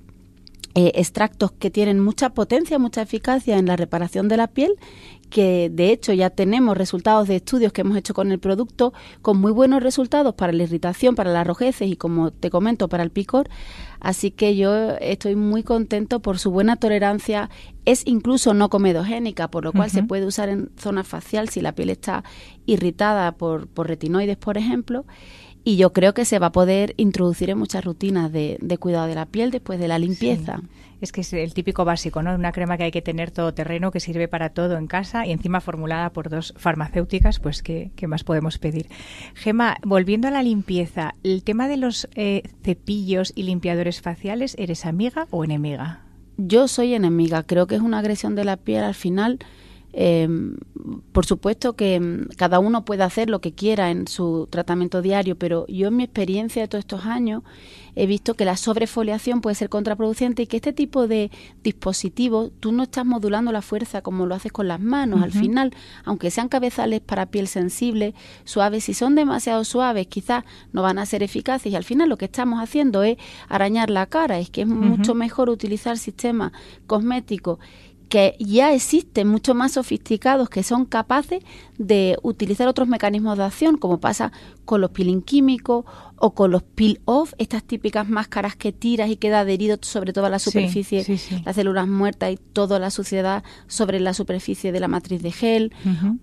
eh, 0.76 0.90
extractos 0.96 1.52
que 1.52 1.70
tienen 1.70 2.00
mucha 2.00 2.30
potencia, 2.30 2.80
mucha 2.80 3.02
eficacia 3.02 3.58
en 3.58 3.66
la 3.66 3.76
reparación 3.76 4.26
de 4.26 4.36
la 4.36 4.48
piel, 4.48 4.74
que 5.30 5.70
de 5.72 5.90
hecho 5.90 6.12
ya 6.12 6.30
tenemos 6.30 6.76
resultados 6.76 7.28
de 7.28 7.36
estudios 7.36 7.72
que 7.72 7.82
hemos 7.82 7.96
hecho 7.96 8.12
con 8.12 8.32
el 8.32 8.40
producto 8.40 8.92
con 9.22 9.38
muy 9.38 9.52
buenos 9.52 9.82
resultados 9.82 10.34
para 10.34 10.52
la 10.52 10.64
irritación, 10.64 11.14
para 11.14 11.32
las 11.32 11.46
rojeces 11.46 11.88
y 11.88 11.96
como 11.96 12.32
te 12.32 12.50
comento 12.50 12.88
para 12.88 13.04
el 13.04 13.10
picor. 13.10 13.48
Así 14.00 14.32
que 14.32 14.56
yo 14.56 14.96
estoy 14.96 15.36
muy 15.36 15.62
contento 15.62 16.20
por 16.20 16.38
su 16.38 16.50
buena 16.50 16.74
tolerancia. 16.74 17.50
Es 17.84 18.02
incluso 18.06 18.52
no 18.52 18.68
comedogénica, 18.68 19.48
por 19.48 19.64
lo 19.64 19.72
cual 19.72 19.90
se 19.90 20.02
puede 20.02 20.26
usar 20.26 20.48
en 20.48 20.70
zona 20.76 21.04
facial 21.04 21.48
si 21.50 21.60
la 21.60 21.74
piel 21.74 21.90
está 21.90 22.24
irritada 22.66 23.32
por, 23.32 23.68
por 23.68 23.86
retinoides, 23.86 24.36
por 24.36 24.58
ejemplo 24.58 25.04
y 25.64 25.76
yo 25.76 25.92
creo 25.92 26.12
que 26.12 26.24
se 26.24 26.38
va 26.38 26.48
a 26.48 26.52
poder 26.52 26.94
introducir 26.98 27.50
en 27.50 27.58
muchas 27.58 27.84
rutinas 27.84 28.30
de, 28.30 28.58
cuidado 28.78 29.06
de 29.06 29.14
la 29.14 29.26
piel 29.26 29.50
después 29.50 29.80
de 29.80 29.88
la 29.88 29.98
limpieza. 29.98 30.60
Es 31.00 31.10
que 31.10 31.22
es 31.22 31.32
el 31.32 31.54
típico 31.54 31.84
básico, 31.84 32.22
¿no? 32.22 32.34
Una 32.34 32.52
crema 32.52 32.76
que 32.76 32.84
hay 32.84 32.90
que 32.90 33.02
tener 33.02 33.30
todo 33.30 33.52
terreno, 33.52 33.90
que 33.90 34.00
sirve 34.00 34.28
para 34.28 34.50
todo 34.50 34.76
en 34.76 34.86
casa 34.86 35.26
y 35.26 35.32
encima 35.32 35.60
formulada 35.60 36.12
por 36.12 36.28
dos 36.28 36.54
farmacéuticas, 36.56 37.40
pues 37.40 37.62
¿qué, 37.62 37.90
más 38.06 38.24
podemos 38.24 38.58
pedir? 38.58 38.88
Gema, 39.34 39.76
volviendo 39.82 40.28
a 40.28 40.30
la 40.30 40.42
limpieza, 40.42 41.14
el 41.22 41.42
tema 41.42 41.68
de 41.68 41.76
los 41.78 42.08
eh, 42.14 42.42
cepillos 42.62 43.32
y 43.34 43.42
limpiadores 43.42 44.00
faciales, 44.00 44.54
¿eres 44.58 44.86
amiga 44.86 45.26
o 45.30 45.44
enemiga? 45.44 46.00
Yo 46.36 46.68
soy 46.68 46.94
enemiga, 46.94 47.42
creo 47.42 47.66
que 47.66 47.76
es 47.76 47.80
una 47.80 47.98
agresión 47.98 48.34
de 48.34 48.44
la 48.44 48.56
piel 48.56 48.84
al 48.84 48.94
final 48.94 49.38
eh, 49.96 50.28
por 51.12 51.24
supuesto 51.24 51.74
que 51.76 52.00
mm, 52.00 52.28
cada 52.36 52.58
uno 52.58 52.84
puede 52.84 53.04
hacer 53.04 53.30
lo 53.30 53.40
que 53.40 53.52
quiera 53.52 53.90
en 53.90 54.08
su 54.08 54.48
tratamiento 54.50 55.02
diario, 55.02 55.36
pero 55.36 55.66
yo 55.68 55.88
en 55.88 55.96
mi 55.96 56.04
experiencia 56.04 56.62
de 56.62 56.68
todos 56.68 56.82
estos 56.82 57.06
años 57.06 57.42
he 57.94 58.06
visto 58.06 58.34
que 58.34 58.44
la 58.44 58.56
sobrefoliación 58.56 59.40
puede 59.40 59.54
ser 59.54 59.68
contraproducente 59.68 60.42
y 60.42 60.46
que 60.48 60.56
este 60.56 60.72
tipo 60.72 61.06
de 61.06 61.30
dispositivos 61.62 62.50
tú 62.58 62.72
no 62.72 62.82
estás 62.82 63.06
modulando 63.06 63.52
la 63.52 63.62
fuerza 63.62 64.02
como 64.02 64.26
lo 64.26 64.34
haces 64.34 64.50
con 64.50 64.66
las 64.66 64.80
manos. 64.80 65.22
Al 65.22 65.30
final, 65.30 65.72
aunque 66.04 66.32
sean 66.32 66.48
cabezales 66.48 67.00
para 67.00 67.26
piel 67.26 67.46
sensible, 67.46 68.14
suaves, 68.44 68.82
si 68.84 68.94
son 68.94 69.14
demasiado 69.14 69.62
suaves, 69.62 70.08
quizás 70.08 70.44
no 70.72 70.82
van 70.82 70.98
a 70.98 71.06
ser 71.06 71.22
eficaces 71.22 71.72
y 71.72 71.76
al 71.76 71.84
final 71.84 72.08
lo 72.08 72.18
que 72.18 72.24
estamos 72.24 72.60
haciendo 72.60 73.04
es 73.04 73.16
arañar 73.48 73.90
la 73.90 74.06
cara. 74.06 74.40
Es 74.40 74.50
que 74.50 74.62
es 74.62 74.66
mucho 74.66 75.14
mejor 75.14 75.48
utilizar 75.48 75.96
sistemas 75.96 76.50
cosméticos 76.88 77.60
que 78.14 78.36
ya 78.38 78.72
existen 78.72 79.26
mucho 79.26 79.56
más 79.56 79.72
sofisticados 79.72 80.48
que 80.48 80.62
son 80.62 80.84
capaces 80.84 81.42
de 81.78 82.16
utilizar 82.22 82.68
otros 82.68 82.86
mecanismos 82.86 83.36
de 83.36 83.42
acción, 83.42 83.76
como 83.76 83.98
pasa 83.98 84.30
con 84.64 84.80
los 84.80 84.90
peeling 84.90 85.20
químicos 85.20 85.84
o 86.14 86.32
con 86.32 86.52
los 86.52 86.62
peel 86.62 87.00
off, 87.06 87.34
estas 87.38 87.64
típicas 87.64 88.08
máscaras 88.08 88.54
que 88.54 88.70
tiras 88.70 89.10
y 89.10 89.16
queda 89.16 89.40
adherido 89.40 89.78
sobre 89.80 90.12
toda 90.12 90.30
la 90.30 90.38
superficie, 90.38 91.04
las 91.44 91.56
células 91.56 91.88
muertas 91.88 92.30
y 92.30 92.36
toda 92.36 92.78
la 92.78 92.92
suciedad 92.92 93.42
sobre 93.66 93.98
la 93.98 94.14
superficie 94.14 94.70
de 94.70 94.78
la 94.78 94.86
matriz 94.86 95.20
de 95.20 95.32
gel, 95.32 95.72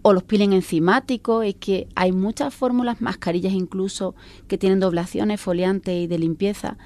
o 0.01 0.13
los 0.13 0.23
peeling 0.23 0.53
enzimáticos, 0.53 1.43
es 1.43 1.55
que 1.55 1.89
hay 1.95 2.13
muchas 2.13 2.53
fórmulas, 2.53 3.01
mascarillas 3.01 3.51
incluso, 3.51 4.15
que 4.47 4.57
tienen 4.57 4.79
doblaciones 4.79 5.41
foliantes 5.41 5.93
y 5.93 6.07
de 6.07 6.19
limpieza, 6.19 6.77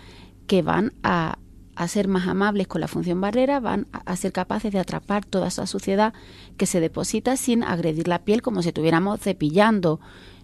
que 0.47 0.63
van 0.63 0.93
a 1.03 1.37
a 1.75 1.87
ser 1.87 2.07
más 2.07 2.27
amables 2.27 2.67
con 2.67 2.81
la 2.81 2.87
función 2.87 3.21
barrera, 3.21 3.59
van 3.59 3.87
a, 3.91 4.15
ser 4.15 4.31
capaces 4.31 4.71
de 4.71 4.79
atrapar 4.79 5.25
toda 5.25 5.47
esa 5.47 5.67
suciedad 5.67 6.13
que 6.57 6.65
se 6.65 6.79
deposita 6.79 7.37
sin 7.37 7.63
agredir 7.63 8.07
la 8.07 8.23
piel 8.23 8.41
como 8.41 8.61
si 8.61 8.69
estuviéramos 8.69 9.19
cepillando. 9.19 9.99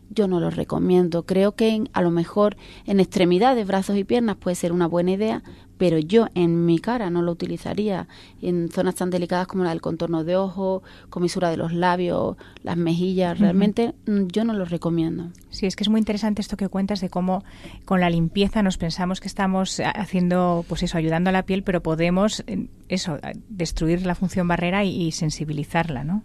Yo 0.10 0.28
no 0.28 0.42
lo 0.42 0.50
recomiendo. 0.50 1.26
Creo 1.26 1.56
que 1.56 1.86
a 1.94 2.02
lo 2.02 2.12
mejor 2.12 2.58
en 2.86 3.00
extremidades, 3.00 3.66
brazos 3.66 3.98
y 3.98 4.04
piernas 4.04 4.36
puede 4.36 4.56
ser 4.56 4.74
una 4.74 4.88
buena 4.88 5.12
idea, 5.12 5.42
pero 5.82 5.98
yo 5.98 6.28
en 6.36 6.68
mi 6.68 6.78
cara 6.78 7.10
no 7.10 7.24
lo 7.24 7.32
utilizaría 7.32 8.08
en 8.40 8.70
zonas 8.70 8.94
tan 8.94 9.10
delicadas 9.10 9.48
como 9.48 9.64
la 9.64 9.72
del 9.72 9.82
contorno 9.82 10.24
de 10.24 10.36
ojo, 10.36 10.84
comisura 11.10 11.50
de 11.50 11.58
los 11.58 11.74
labios, 11.74 12.38
las 12.62 12.78
mejillas, 12.78 13.40
realmente 13.40 13.96
mm, 14.06 14.28
yo 14.28 14.44
no 14.44 14.54
lo 14.54 14.66
recomiendo. 14.66 15.32
Sí, 15.50 15.66
es 15.66 15.76
que 15.76 15.84
es 15.84 15.90
muy 15.90 15.98
interesante 15.98 16.40
esto 16.40 16.56
que 16.56 16.70
cuentas 16.70 17.02
de 17.02 17.10
cómo 17.10 17.44
con 17.84 18.00
la 18.00 18.12
limpieza 18.12 18.62
nos 18.62 18.78
pensamos 18.78 19.22
que 19.22 19.28
estamos 19.28 19.82
haciendo, 19.84 20.64
pues 20.70 20.84
eso, 20.84 21.00
ayudando 21.00 21.32
a 21.32 21.34
la 21.34 21.48
piel, 21.48 21.64
pero 21.64 21.82
podemos, 21.82 22.44
eso, 22.88 23.18
destruir 23.50 24.06
la 24.06 24.14
función 24.14 24.48
barrera 24.48 24.84
y 24.84 25.12
sensibilizarla, 25.12 26.04
¿no? 26.04 26.22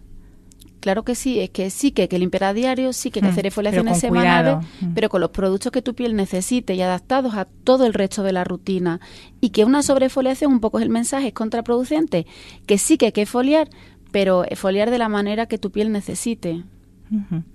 Claro 0.79 1.03
que 1.03 1.15
sí, 1.15 1.39
es 1.39 1.49
que 1.49 1.69
sí 1.69 1.91
que 1.91 2.03
hay 2.03 2.07
que 2.07 2.19
limpiar 2.19 2.45
a 2.45 2.53
diario, 2.53 2.93
sí 2.93 3.09
que 3.09 3.19
hay 3.19 3.21
que 3.21 3.27
mm, 3.29 3.31
hacer 3.31 3.45
exfoliaciones 3.47 3.99
semanales, 3.99 4.57
mm. 4.81 4.93
pero 4.93 5.09
con 5.09 5.21
los 5.21 5.31
productos 5.31 5.71
que 5.71 5.81
tu 5.81 5.95
piel 5.95 6.15
necesite 6.15 6.75
y 6.75 6.81
adaptados 6.81 7.35
a 7.35 7.45
todo 7.45 7.85
el 7.85 7.93
resto 7.93 8.23
de 8.23 8.31
la 8.31 8.43
rutina. 8.43 8.99
Y 9.41 9.49
que 9.49 9.65
una 9.65 9.81
sobrefoliación, 9.81 10.51
un 10.51 10.59
poco 10.59 10.77
es 10.79 10.83
el 10.83 10.89
mensaje, 10.89 11.27
es 11.27 11.33
contraproducente, 11.33 12.27
que 12.65 12.77
sí 12.77 12.97
que 12.97 13.07
hay 13.07 13.11
que 13.11 13.25
foliar, 13.25 13.69
pero 14.11 14.45
foliar 14.55 14.91
de 14.91 14.99
la 14.99 15.09
manera 15.09 15.47
que 15.47 15.57
tu 15.57 15.71
piel 15.71 15.91
necesite. 15.91 16.63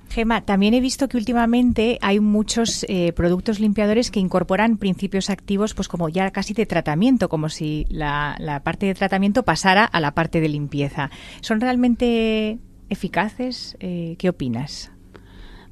Gema, 0.09 0.43
también 0.43 0.75
he 0.75 0.81
visto 0.81 1.09
que 1.09 1.17
últimamente 1.17 1.99
hay 2.01 2.21
muchos 2.21 2.87
eh, 2.89 3.13
productos 3.13 3.61
limpiadores 3.61 4.11
que 4.11 4.19
incorporan 4.19 4.79
principios 4.79 5.31
activos, 5.31 5.75
pues 5.75 5.89
como 5.89 6.09
ya 6.09 6.31
casi 6.31 6.55
de 6.55 6.67
tratamiento, 6.67 7.29
como 7.29 7.49
si 7.49 7.87
la, 7.89 8.37
la 8.39 8.63
parte 8.63 8.87
de 8.87 8.95
tratamiento 8.95 9.43
pasara 9.43 9.85
a 9.85 10.01
la 10.01 10.15
parte 10.15 10.41
de 10.41 10.49
limpieza. 10.49 11.11
¿Son 11.41 11.61
realmente 11.61 12.59
eficaces? 12.93 13.77
Eh, 13.81 14.17
¿Qué 14.19 14.29
opinas? 14.29 14.93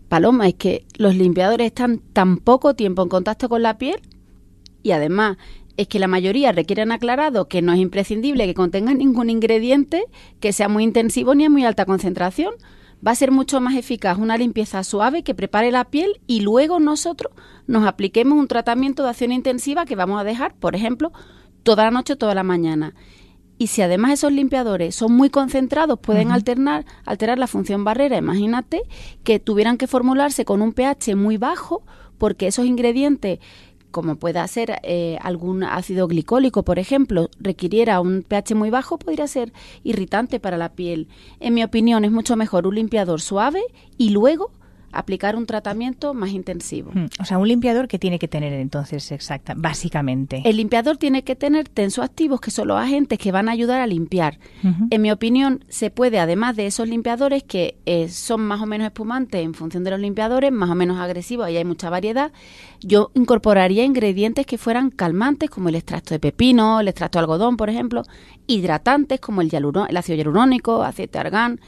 Paloma, 0.08 0.48
es 0.48 0.54
que 0.54 0.84
los 0.96 1.14
limpiadores 1.14 1.68
están 1.68 1.98
tan 1.98 2.38
poco 2.38 2.74
tiempo 2.74 3.02
en 3.02 3.08
contacto 3.08 3.48
con 3.48 3.62
la 3.62 3.78
piel 3.78 4.00
y 4.82 4.90
además 4.90 5.36
es 5.76 5.86
que 5.86 5.98
la 5.98 6.08
mayoría 6.08 6.52
requieren 6.52 6.92
aclarado 6.92 7.48
que 7.48 7.62
no 7.62 7.72
es 7.72 7.78
imprescindible 7.78 8.46
que 8.46 8.54
contengan 8.54 8.98
ningún 8.98 9.30
ingrediente 9.30 10.04
que 10.40 10.52
sea 10.52 10.68
muy 10.68 10.84
intensivo 10.84 11.34
ni 11.34 11.44
a 11.44 11.50
muy 11.50 11.64
alta 11.64 11.86
concentración. 11.86 12.54
Va 13.06 13.12
a 13.12 13.14
ser 13.14 13.30
mucho 13.30 13.60
más 13.60 13.76
eficaz 13.76 14.18
una 14.18 14.36
limpieza 14.36 14.84
suave 14.84 15.22
que 15.22 15.34
prepare 15.34 15.70
la 15.70 15.84
piel 15.84 16.20
y 16.26 16.40
luego 16.40 16.80
nosotros 16.80 17.32
nos 17.66 17.86
apliquemos 17.86 18.38
un 18.38 18.48
tratamiento 18.48 19.04
de 19.04 19.10
acción 19.10 19.32
intensiva 19.32 19.86
que 19.86 19.96
vamos 19.96 20.20
a 20.20 20.24
dejar, 20.24 20.54
por 20.54 20.74
ejemplo, 20.74 21.12
toda 21.62 21.84
la 21.84 21.90
noche, 21.92 22.16
toda 22.16 22.34
la 22.34 22.42
mañana. 22.42 22.94
Y 23.60 23.66
si 23.66 23.82
además 23.82 24.14
esos 24.14 24.32
limpiadores 24.32 24.94
son 24.94 25.12
muy 25.12 25.28
concentrados, 25.28 25.98
pueden 26.00 26.30
alternar, 26.30 26.86
alterar 27.04 27.38
la 27.38 27.46
función 27.46 27.84
barrera. 27.84 28.16
Imagínate 28.16 28.80
que 29.22 29.38
tuvieran 29.38 29.76
que 29.76 29.86
formularse 29.86 30.46
con 30.46 30.62
un 30.62 30.72
pH 30.72 31.14
muy 31.14 31.36
bajo, 31.36 31.82
porque 32.16 32.46
esos 32.46 32.64
ingredientes 32.64 33.38
como 33.90 34.16
pueda 34.16 34.48
ser 34.48 34.80
eh, 34.82 35.18
algún 35.20 35.62
ácido 35.62 36.08
glicólico, 36.08 36.64
por 36.64 36.78
ejemplo, 36.78 37.28
requiriera 37.38 38.00
un 38.00 38.22
pH 38.22 38.54
muy 38.54 38.70
bajo, 38.70 38.98
podría 38.98 39.26
ser 39.26 39.52
irritante 39.82 40.40
para 40.40 40.56
la 40.56 40.72
piel. 40.72 41.08
En 41.38 41.52
mi 41.52 41.62
opinión, 41.62 42.06
es 42.06 42.12
mucho 42.12 42.36
mejor 42.36 42.66
un 42.66 42.76
limpiador 42.76 43.20
suave 43.20 43.60
y 43.98 44.08
luego 44.08 44.52
aplicar 44.92 45.36
un 45.36 45.46
tratamiento 45.46 46.14
más 46.14 46.30
intensivo. 46.30 46.90
Hmm, 46.92 47.06
o 47.20 47.24
sea, 47.24 47.38
un 47.38 47.48
limpiador 47.48 47.88
que 47.88 47.98
tiene 47.98 48.18
que 48.18 48.28
tener 48.28 48.52
entonces 48.52 49.12
exacta, 49.12 49.54
básicamente. 49.56 50.42
El 50.44 50.56
limpiador 50.56 50.96
tiene 50.96 51.22
que 51.22 51.36
tener 51.36 51.68
tensoactivos 51.68 52.40
que 52.40 52.50
son 52.50 52.68
los 52.68 52.78
agentes 52.78 53.18
que 53.18 53.32
van 53.32 53.48
a 53.48 53.52
ayudar 53.52 53.80
a 53.80 53.86
limpiar. 53.86 54.38
En 54.90 55.02
mi 55.02 55.10
opinión, 55.10 55.64
se 55.68 55.90
puede, 55.90 56.18
además 56.18 56.56
de 56.56 56.66
esos 56.66 56.88
limpiadores 56.88 57.42
que 57.42 57.76
eh, 57.86 58.08
son 58.08 58.42
más 58.42 58.60
o 58.60 58.66
menos 58.66 58.86
espumantes 58.86 59.42
en 59.42 59.54
función 59.54 59.84
de 59.84 59.90
los 59.90 60.00
limpiadores, 60.00 60.52
más 60.52 60.70
o 60.70 60.74
menos 60.74 60.98
agresivos, 60.98 61.46
ahí 61.46 61.56
hay 61.56 61.64
mucha 61.64 61.90
variedad, 61.90 62.32
yo 62.80 63.10
incorporaría 63.14 63.84
ingredientes 63.84 64.46
que 64.46 64.58
fueran 64.58 64.90
calmantes 64.90 65.50
como 65.50 65.68
el 65.68 65.74
extracto 65.74 66.14
de 66.14 66.20
pepino, 66.20 66.80
el 66.80 66.88
extracto 66.88 67.18
de 67.18 67.20
algodón, 67.20 67.56
por 67.56 67.70
ejemplo, 67.70 68.02
hidratantes 68.46 69.20
como 69.20 69.40
el, 69.40 69.50
el 69.52 69.96
ácido 69.96 70.16
hialurónico, 70.16 70.82
aceite 70.82 71.12
de 71.12 71.18
argán 71.18 71.60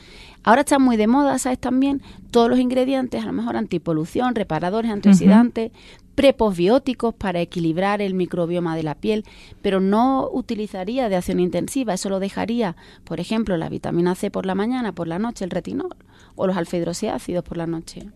Ahora 0.44 0.62
están 0.62 0.83
muy 0.83 0.96
de 0.96 1.07
moda, 1.07 1.38
¿sabes? 1.38 1.59
También 1.59 2.02
todos 2.31 2.48
los 2.48 2.59
ingredientes, 2.59 3.22
a 3.22 3.26
lo 3.26 3.33
mejor 3.33 3.57
antipolución, 3.57 4.35
reparadores, 4.35 4.90
antioxidantes, 4.90 5.70
preposbióticos 6.14 7.14
para 7.14 7.40
equilibrar 7.40 8.02
el 8.02 8.14
microbioma 8.14 8.76
de 8.76 8.83
la 8.83 8.94
piel, 8.94 9.24
pero 9.62 9.81
no 9.81 10.28
utilizaría 10.31 11.09
de 11.09 11.16
acción 11.16 11.40
intensiva, 11.40 11.94
eso 11.94 12.11
lo 12.11 12.20
dejaría, 12.20 12.76
por 13.05 13.20
ejemplo, 13.20 13.57
la 13.57 13.68
vitamina 13.68 14.14
C 14.14 14.31
por 14.31 14.44
la 14.44 14.55
mañana, 14.55 14.92
por 14.92 15.09
la 15.09 15.18
noche, 15.18 15.44
el 15.44 15.50
retinol 15.50 15.96
o 16.35 16.47
los 16.47 16.57
alfa 16.57 16.77
hidroxiácidos 16.77 17.45
por 17.45 17.57
la 17.57 17.66
noche. 17.66 18.09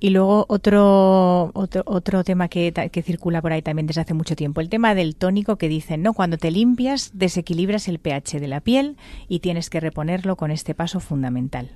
Y 0.00 0.10
luego 0.10 0.46
otro, 0.48 1.50
otro, 1.54 1.82
otro 1.86 2.24
tema 2.24 2.48
que, 2.48 2.72
que, 2.72 3.02
circula 3.02 3.42
por 3.42 3.52
ahí 3.52 3.62
también 3.62 3.86
desde 3.86 4.00
hace 4.00 4.14
mucho 4.14 4.36
tiempo, 4.36 4.60
el 4.60 4.68
tema 4.68 4.94
del 4.94 5.16
tónico 5.16 5.56
que 5.56 5.68
dicen, 5.68 6.02
¿no? 6.02 6.12
Cuando 6.12 6.38
te 6.38 6.50
limpias 6.50 7.10
desequilibras 7.14 7.88
el 7.88 7.98
pH 7.98 8.40
de 8.40 8.48
la 8.48 8.60
piel 8.60 8.96
y 9.28 9.40
tienes 9.40 9.70
que 9.70 9.80
reponerlo 9.80 10.36
con 10.36 10.50
este 10.50 10.74
paso 10.74 11.00
fundamental. 11.00 11.70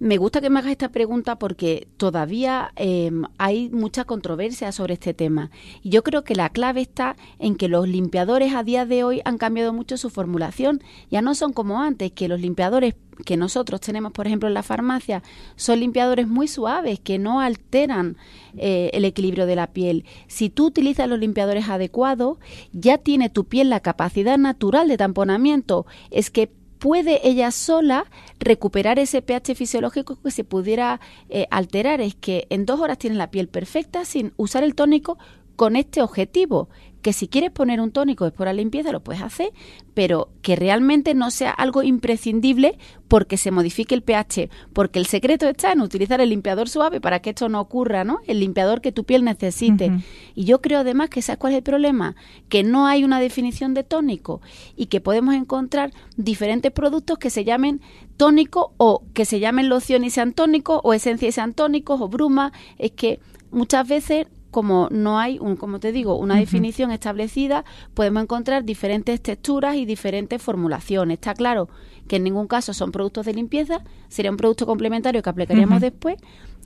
Me 0.00 0.16
gusta 0.16 0.40
que 0.40 0.48
me 0.48 0.60
hagas 0.60 0.72
esta 0.72 0.88
pregunta 0.88 1.38
porque 1.38 1.86
todavía 1.98 2.72
em, 2.76 3.24
hay 3.36 3.68
mucha 3.68 4.06
controversia 4.06 4.72
sobre 4.72 4.94
este 4.94 5.12
tema. 5.12 5.50
Y 5.82 5.90
yo 5.90 6.02
creo 6.02 6.24
que 6.24 6.34
la 6.34 6.48
clave 6.48 6.80
está 6.80 7.16
en 7.38 7.54
que 7.54 7.68
los 7.68 7.86
limpiadores 7.86 8.54
a 8.54 8.64
día 8.64 8.86
de 8.86 9.04
hoy 9.04 9.20
han 9.26 9.36
cambiado 9.36 9.74
mucho 9.74 9.98
su 9.98 10.08
formulación. 10.08 10.82
Ya 11.10 11.20
no 11.20 11.34
son 11.34 11.52
como 11.52 11.82
antes, 11.82 12.12
que 12.12 12.28
los 12.28 12.40
limpiadores 12.40 12.94
que 13.22 13.36
nosotros 13.36 13.80
tenemos, 13.80 14.12
por 14.12 14.26
ejemplo, 14.26 14.48
en 14.48 14.54
la 14.54 14.62
farmacia, 14.62 15.22
son 15.56 15.80
limpiadores 15.80 16.28
muy 16.28 16.48
suaves 16.48 17.00
que 17.00 17.18
no 17.18 17.40
alteran 17.40 18.16
eh, 18.56 18.90
el 18.92 19.04
equilibrio 19.04 19.46
de 19.46 19.56
la 19.56 19.68
piel. 19.68 20.04
Si 20.26 20.50
tú 20.50 20.66
utilizas 20.66 21.08
los 21.08 21.18
limpiadores 21.18 21.68
adecuados, 21.68 22.38
ya 22.72 22.98
tiene 22.98 23.30
tu 23.30 23.44
piel 23.44 23.70
la 23.70 23.80
capacidad 23.80 24.38
natural 24.38 24.88
de 24.88 24.96
tamponamiento. 24.96 25.86
Es 26.10 26.30
que 26.30 26.50
puede 26.78 27.28
ella 27.28 27.50
sola 27.52 28.06
recuperar 28.40 28.98
ese 28.98 29.22
pH 29.22 29.54
fisiológico 29.54 30.18
que 30.20 30.30
se 30.30 30.44
pudiera 30.44 31.00
eh, 31.28 31.46
alterar. 31.50 32.00
Es 32.00 32.14
que 32.14 32.46
en 32.50 32.66
dos 32.66 32.80
horas 32.80 32.98
tienes 32.98 33.18
la 33.18 33.30
piel 33.30 33.48
perfecta 33.48 34.04
sin 34.04 34.32
usar 34.36 34.64
el 34.64 34.74
tónico 34.74 35.18
con 35.60 35.76
este 35.76 36.00
objetivo, 36.00 36.70
que 37.02 37.12
si 37.12 37.28
quieres 37.28 37.50
poner 37.50 37.80
un 37.80 37.92
tónico 37.92 38.24
después 38.24 38.46
de 38.46 38.52
la 38.52 38.60
limpieza 38.60 38.92
lo 38.92 39.00
puedes 39.00 39.22
hacer, 39.22 39.52
pero 39.94 40.30
que 40.42 40.56
realmente 40.56 41.14
no 41.14 41.30
sea 41.30 41.50
algo 41.50 41.82
imprescindible 41.82 42.78
porque 43.08 43.36
se 43.36 43.50
modifique 43.50 43.94
el 43.94 44.02
pH, 44.02 44.48
porque 44.72 44.98
el 44.98 45.06
secreto 45.06 45.48
está 45.48 45.72
en 45.72 45.80
utilizar 45.80 46.20
el 46.20 46.28
limpiador 46.28 46.68
suave 46.68 47.00
para 47.00 47.20
que 47.20 47.30
esto 47.30 47.48
no 47.48 47.60
ocurra, 47.60 48.04
¿no? 48.04 48.20
El 48.26 48.40
limpiador 48.40 48.80
que 48.80 48.92
tu 48.92 49.04
piel 49.04 49.24
necesite. 49.24 49.92
Y 50.34 50.44
yo 50.44 50.60
creo 50.60 50.80
además 50.80 51.10
que 51.10 51.22
¿sabes 51.22 51.38
cuál 51.38 51.54
es 51.54 51.58
el 51.58 51.62
problema? 51.64 52.14
Que 52.48 52.62
no 52.62 52.86
hay 52.86 53.04
una 53.04 53.20
definición 53.20 53.74
de 53.74 53.82
tónico 53.82 54.40
y 54.76 54.86
que 54.86 55.00
podemos 55.00 55.34
encontrar 55.34 55.92
diferentes 56.16 56.70
productos 56.70 57.18
que 57.18 57.30
se 57.30 57.44
llamen 57.44 57.80
tónico 58.16 58.74
o 58.76 59.02
que 59.14 59.24
se 59.24 59.40
llamen 59.40 59.68
loción 59.68 60.04
y 60.04 60.10
sean 60.10 60.32
tónicos 60.32 60.80
o 60.84 60.92
esencia 60.94 61.28
y 61.28 61.32
sean 61.32 61.54
tónicos 61.54 62.00
o 62.00 62.08
bruma. 62.08 62.52
Es 62.78 62.92
que 62.92 63.20
muchas 63.50 63.88
veces 63.88 64.26
como 64.50 64.88
no 64.90 65.18
hay, 65.18 65.38
un, 65.38 65.56
como 65.56 65.80
te 65.80 65.92
digo, 65.92 66.16
una 66.16 66.36
definición 66.36 66.90
establecida, 66.90 67.64
podemos 67.94 68.22
encontrar 68.22 68.64
diferentes 68.64 69.20
texturas 69.20 69.76
y 69.76 69.84
diferentes 69.84 70.42
formulaciones. 70.42 71.14
Está 71.14 71.34
claro 71.34 71.68
que 72.08 72.16
en 72.16 72.24
ningún 72.24 72.48
caso 72.48 72.74
son 72.74 72.90
productos 72.92 73.26
de 73.26 73.34
limpieza, 73.34 73.82
sería 74.08 74.30
un 74.30 74.36
producto 74.36 74.66
complementario 74.66 75.22
que 75.22 75.30
aplicaríamos 75.30 75.80
después 75.80 76.16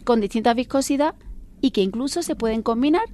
con 0.05 0.20
distintas 0.20 0.55
viscosidad 0.55 1.14
y 1.61 1.70
que 1.70 1.83
incluso 1.83 2.23
se 2.23 2.37
pueden 2.37 2.62
combinar. 2.62 3.05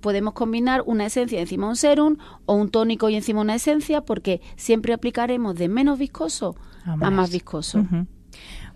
Podemos 0.00 0.34
combinar 0.34 0.82
una 0.86 1.06
esencia 1.06 1.40
encima 1.40 1.66
de 1.66 1.70
un 1.70 1.76
serum 1.76 2.16
o 2.46 2.54
un 2.54 2.70
tónico 2.70 3.10
y 3.10 3.16
encima 3.16 3.40
una 3.40 3.54
esencia 3.54 4.00
porque 4.00 4.40
siempre 4.56 4.94
aplicaremos 4.94 5.54
de 5.56 5.68
menos 5.68 5.98
viscoso 5.98 6.56
a 6.84 7.10
más, 7.10 7.30
viscoso. 7.30 7.84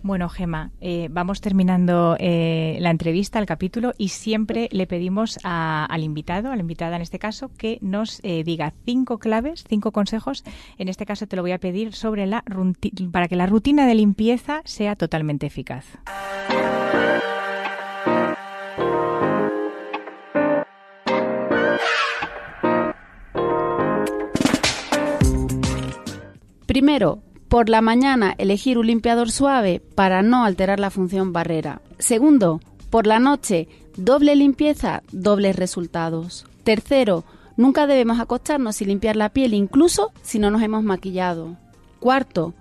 Bueno, 0.05 0.29
Gema, 0.29 0.69
eh, 0.81 1.07
vamos 1.09 1.41
terminando 1.41 2.15
eh, 2.19 2.77
la 2.79 2.91
entrevista, 2.91 3.39
el 3.39 3.47
capítulo, 3.47 3.93
y 3.97 4.09
siempre 4.09 4.69
le 4.71 4.85
pedimos 4.85 5.39
al 5.41 6.03
invitado, 6.03 6.51
a 6.51 6.55
la 6.55 6.61
invitada 6.61 6.95
en 6.95 7.01
este 7.01 7.17
caso, 7.17 7.49
que 7.57 7.79
nos 7.81 8.19
eh, 8.21 8.43
diga 8.43 8.71
cinco 8.85 9.17
claves, 9.17 9.63
cinco 9.67 9.91
consejos. 9.91 10.43
En 10.77 10.89
este 10.89 11.07
caso 11.07 11.25
te 11.25 11.35
lo 11.35 11.41
voy 11.41 11.53
a 11.53 11.57
pedir 11.57 11.93
sobre 11.93 12.27
la 12.27 12.43
para 13.11 13.27
que 13.27 13.35
la 13.35 13.47
rutina 13.47 13.87
de 13.87 13.95
limpieza 13.95 14.61
sea 14.63 14.95
totalmente 14.95 15.47
eficaz. 15.47 15.87
Primero, 26.67 27.23
por 27.49 27.69
la 27.69 27.81
mañana, 27.81 28.33
elegir 28.37 28.77
un 28.77 28.87
limpiador 28.87 29.31
suave 29.31 29.81
para 29.95 30.21
no 30.21 30.45
alterar 30.45 30.79
la 30.79 30.89
función 30.89 31.31
barrera. 31.31 31.81
Segundo, 31.99 32.59
por 32.89 33.07
la 33.07 33.19
noche, 33.19 33.67
doble 33.97 34.35
limpieza, 34.35 35.03
dobles 35.11 35.55
resultados. 35.55 36.45
Tercero, 36.63 37.23
nunca 37.55 37.87
debemos 37.87 38.19
acostarnos 38.19 38.77
sin 38.77 38.87
limpiar 38.87 39.15
la 39.15 39.29
piel, 39.29 39.53
incluso 39.53 40.11
si 40.23 40.39
no 40.39 40.49
nos 40.49 40.63
hemos 40.63 40.83
maquillado. 40.83 41.55
Cuarto, 41.99 42.53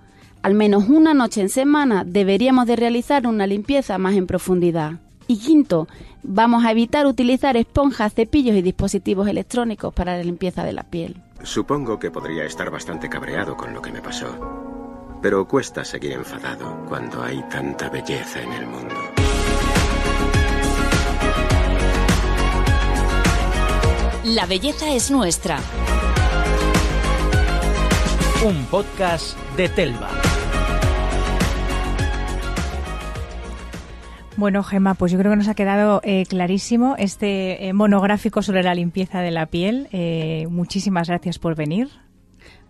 al 0.42 0.54
menos 0.54 0.88
una 0.88 1.14
noche 1.14 1.40
en 1.40 1.48
semana 1.48 2.04
deberíamos 2.04 2.66
de 2.66 2.76
realizar 2.76 3.26
una 3.26 3.46
limpieza 3.46 3.96
más 3.96 4.14
en 4.14 4.26
profundidad. 4.26 5.00
Y 5.26 5.38
quinto, 5.38 5.88
vamos 6.22 6.66
a 6.66 6.70
evitar 6.70 7.06
utilizar 7.06 7.56
esponjas, 7.56 8.12
cepillos 8.12 8.54
y 8.54 8.60
dispositivos 8.60 9.26
electrónicos 9.26 9.94
para 9.94 10.18
la 10.18 10.22
limpieza 10.22 10.62
de 10.62 10.74
la 10.74 10.82
piel. 10.82 11.16
Supongo 11.42 11.98
que 11.98 12.10
podría 12.10 12.44
estar 12.44 12.70
bastante 12.70 13.08
cabreado 13.08 13.56
con 13.56 13.72
lo 13.72 13.80
que 13.80 13.92
me 13.92 14.02
pasó 14.02 14.63
pero 15.24 15.48
cuesta 15.48 15.86
seguir 15.86 16.12
enfadado 16.12 16.84
cuando 16.86 17.22
hay 17.22 17.42
tanta 17.48 17.88
belleza 17.88 18.42
en 18.42 18.52
el 18.52 18.66
mundo. 18.66 18.94
La 24.24 24.44
belleza 24.44 24.94
es 24.94 25.10
nuestra. 25.10 25.60
Un 28.46 28.66
podcast 28.66 29.38
de 29.56 29.70
Telva. 29.70 30.10
Bueno, 34.36 34.62
Gemma, 34.62 34.92
pues 34.92 35.10
yo 35.10 35.18
creo 35.18 35.32
que 35.32 35.38
nos 35.38 35.48
ha 35.48 35.54
quedado 35.54 36.02
eh, 36.04 36.26
clarísimo 36.26 36.96
este 36.98 37.66
eh, 37.66 37.72
monográfico 37.72 38.42
sobre 38.42 38.62
la 38.62 38.74
limpieza 38.74 39.22
de 39.22 39.30
la 39.30 39.46
piel. 39.46 39.88
Eh, 39.92 40.46
muchísimas 40.50 41.08
gracias 41.08 41.38
por 41.38 41.54
venir. 41.54 42.03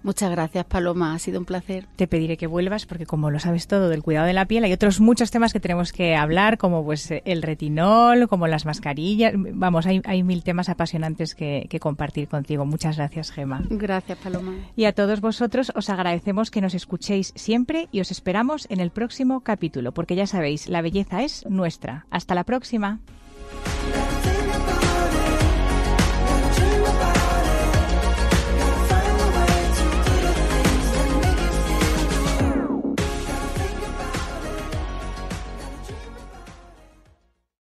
Muchas 0.05 0.31
gracias, 0.31 0.67
Paloma. 0.67 1.14
Ha 1.14 1.19
sido 1.19 1.40
un 1.40 1.47
placer. 1.47 1.87
Te 1.97 2.07
pediré 2.07 2.37
que 2.37 2.47
vuelvas 2.47 2.85
porque 2.85 3.07
como 3.07 3.31
lo 3.31 3.40
sabes 3.40 3.67
todo 3.67 3.88
del 3.88 4.03
cuidado 4.03 4.27
de 4.27 4.35
la 4.35 4.45
piel, 4.45 4.62
hay 4.62 4.73
otros 4.73 5.01
muchos 5.01 5.31
temas 5.31 5.55
que 5.55 5.61
tenemos 5.61 5.93
que 5.93 6.14
hablar, 6.14 6.59
como 6.59 6.85
pues 6.85 7.11
el 7.25 7.40
retinol, 7.43 8.29
como 8.29 8.47
las 8.47 8.67
mascarillas. 8.67 9.33
Vamos, 9.35 9.87
hay, 9.87 10.03
hay 10.05 10.23
mil 10.23 10.43
temas 10.43 10.69
apasionantes 10.69 11.35
que, 11.35 11.67
que 11.71 11.81
compartir 11.81 12.29
contigo. 12.29 12.67
Muchas 12.67 12.99
gracias, 12.99 13.33
Gema. 13.33 13.62
Gracias, 13.71 14.19
Paloma. 14.19 14.55
Y 14.77 14.85
a 14.85 14.93
todos 14.93 15.23
vosotros 15.23 15.73
os 15.75 15.88
agradecemos 15.88 16.51
que 16.51 16.61
nos 16.61 16.75
escuchéis 16.75 17.33
siempre 17.35 17.88
y 17.90 18.01
os 18.01 18.11
esperamos 18.11 18.67
en 18.69 18.81
el 18.81 18.90
próximo 18.90 19.40
capítulo, 19.40 19.93
porque 19.93 20.17
ya 20.17 20.27
sabéis, 20.27 20.69
la 20.69 20.83
belleza 20.83 21.23
es 21.23 21.47
nuestra. 21.49 22.05
Hasta 22.11 22.35
la 22.35 22.45
próxima. 22.45 23.01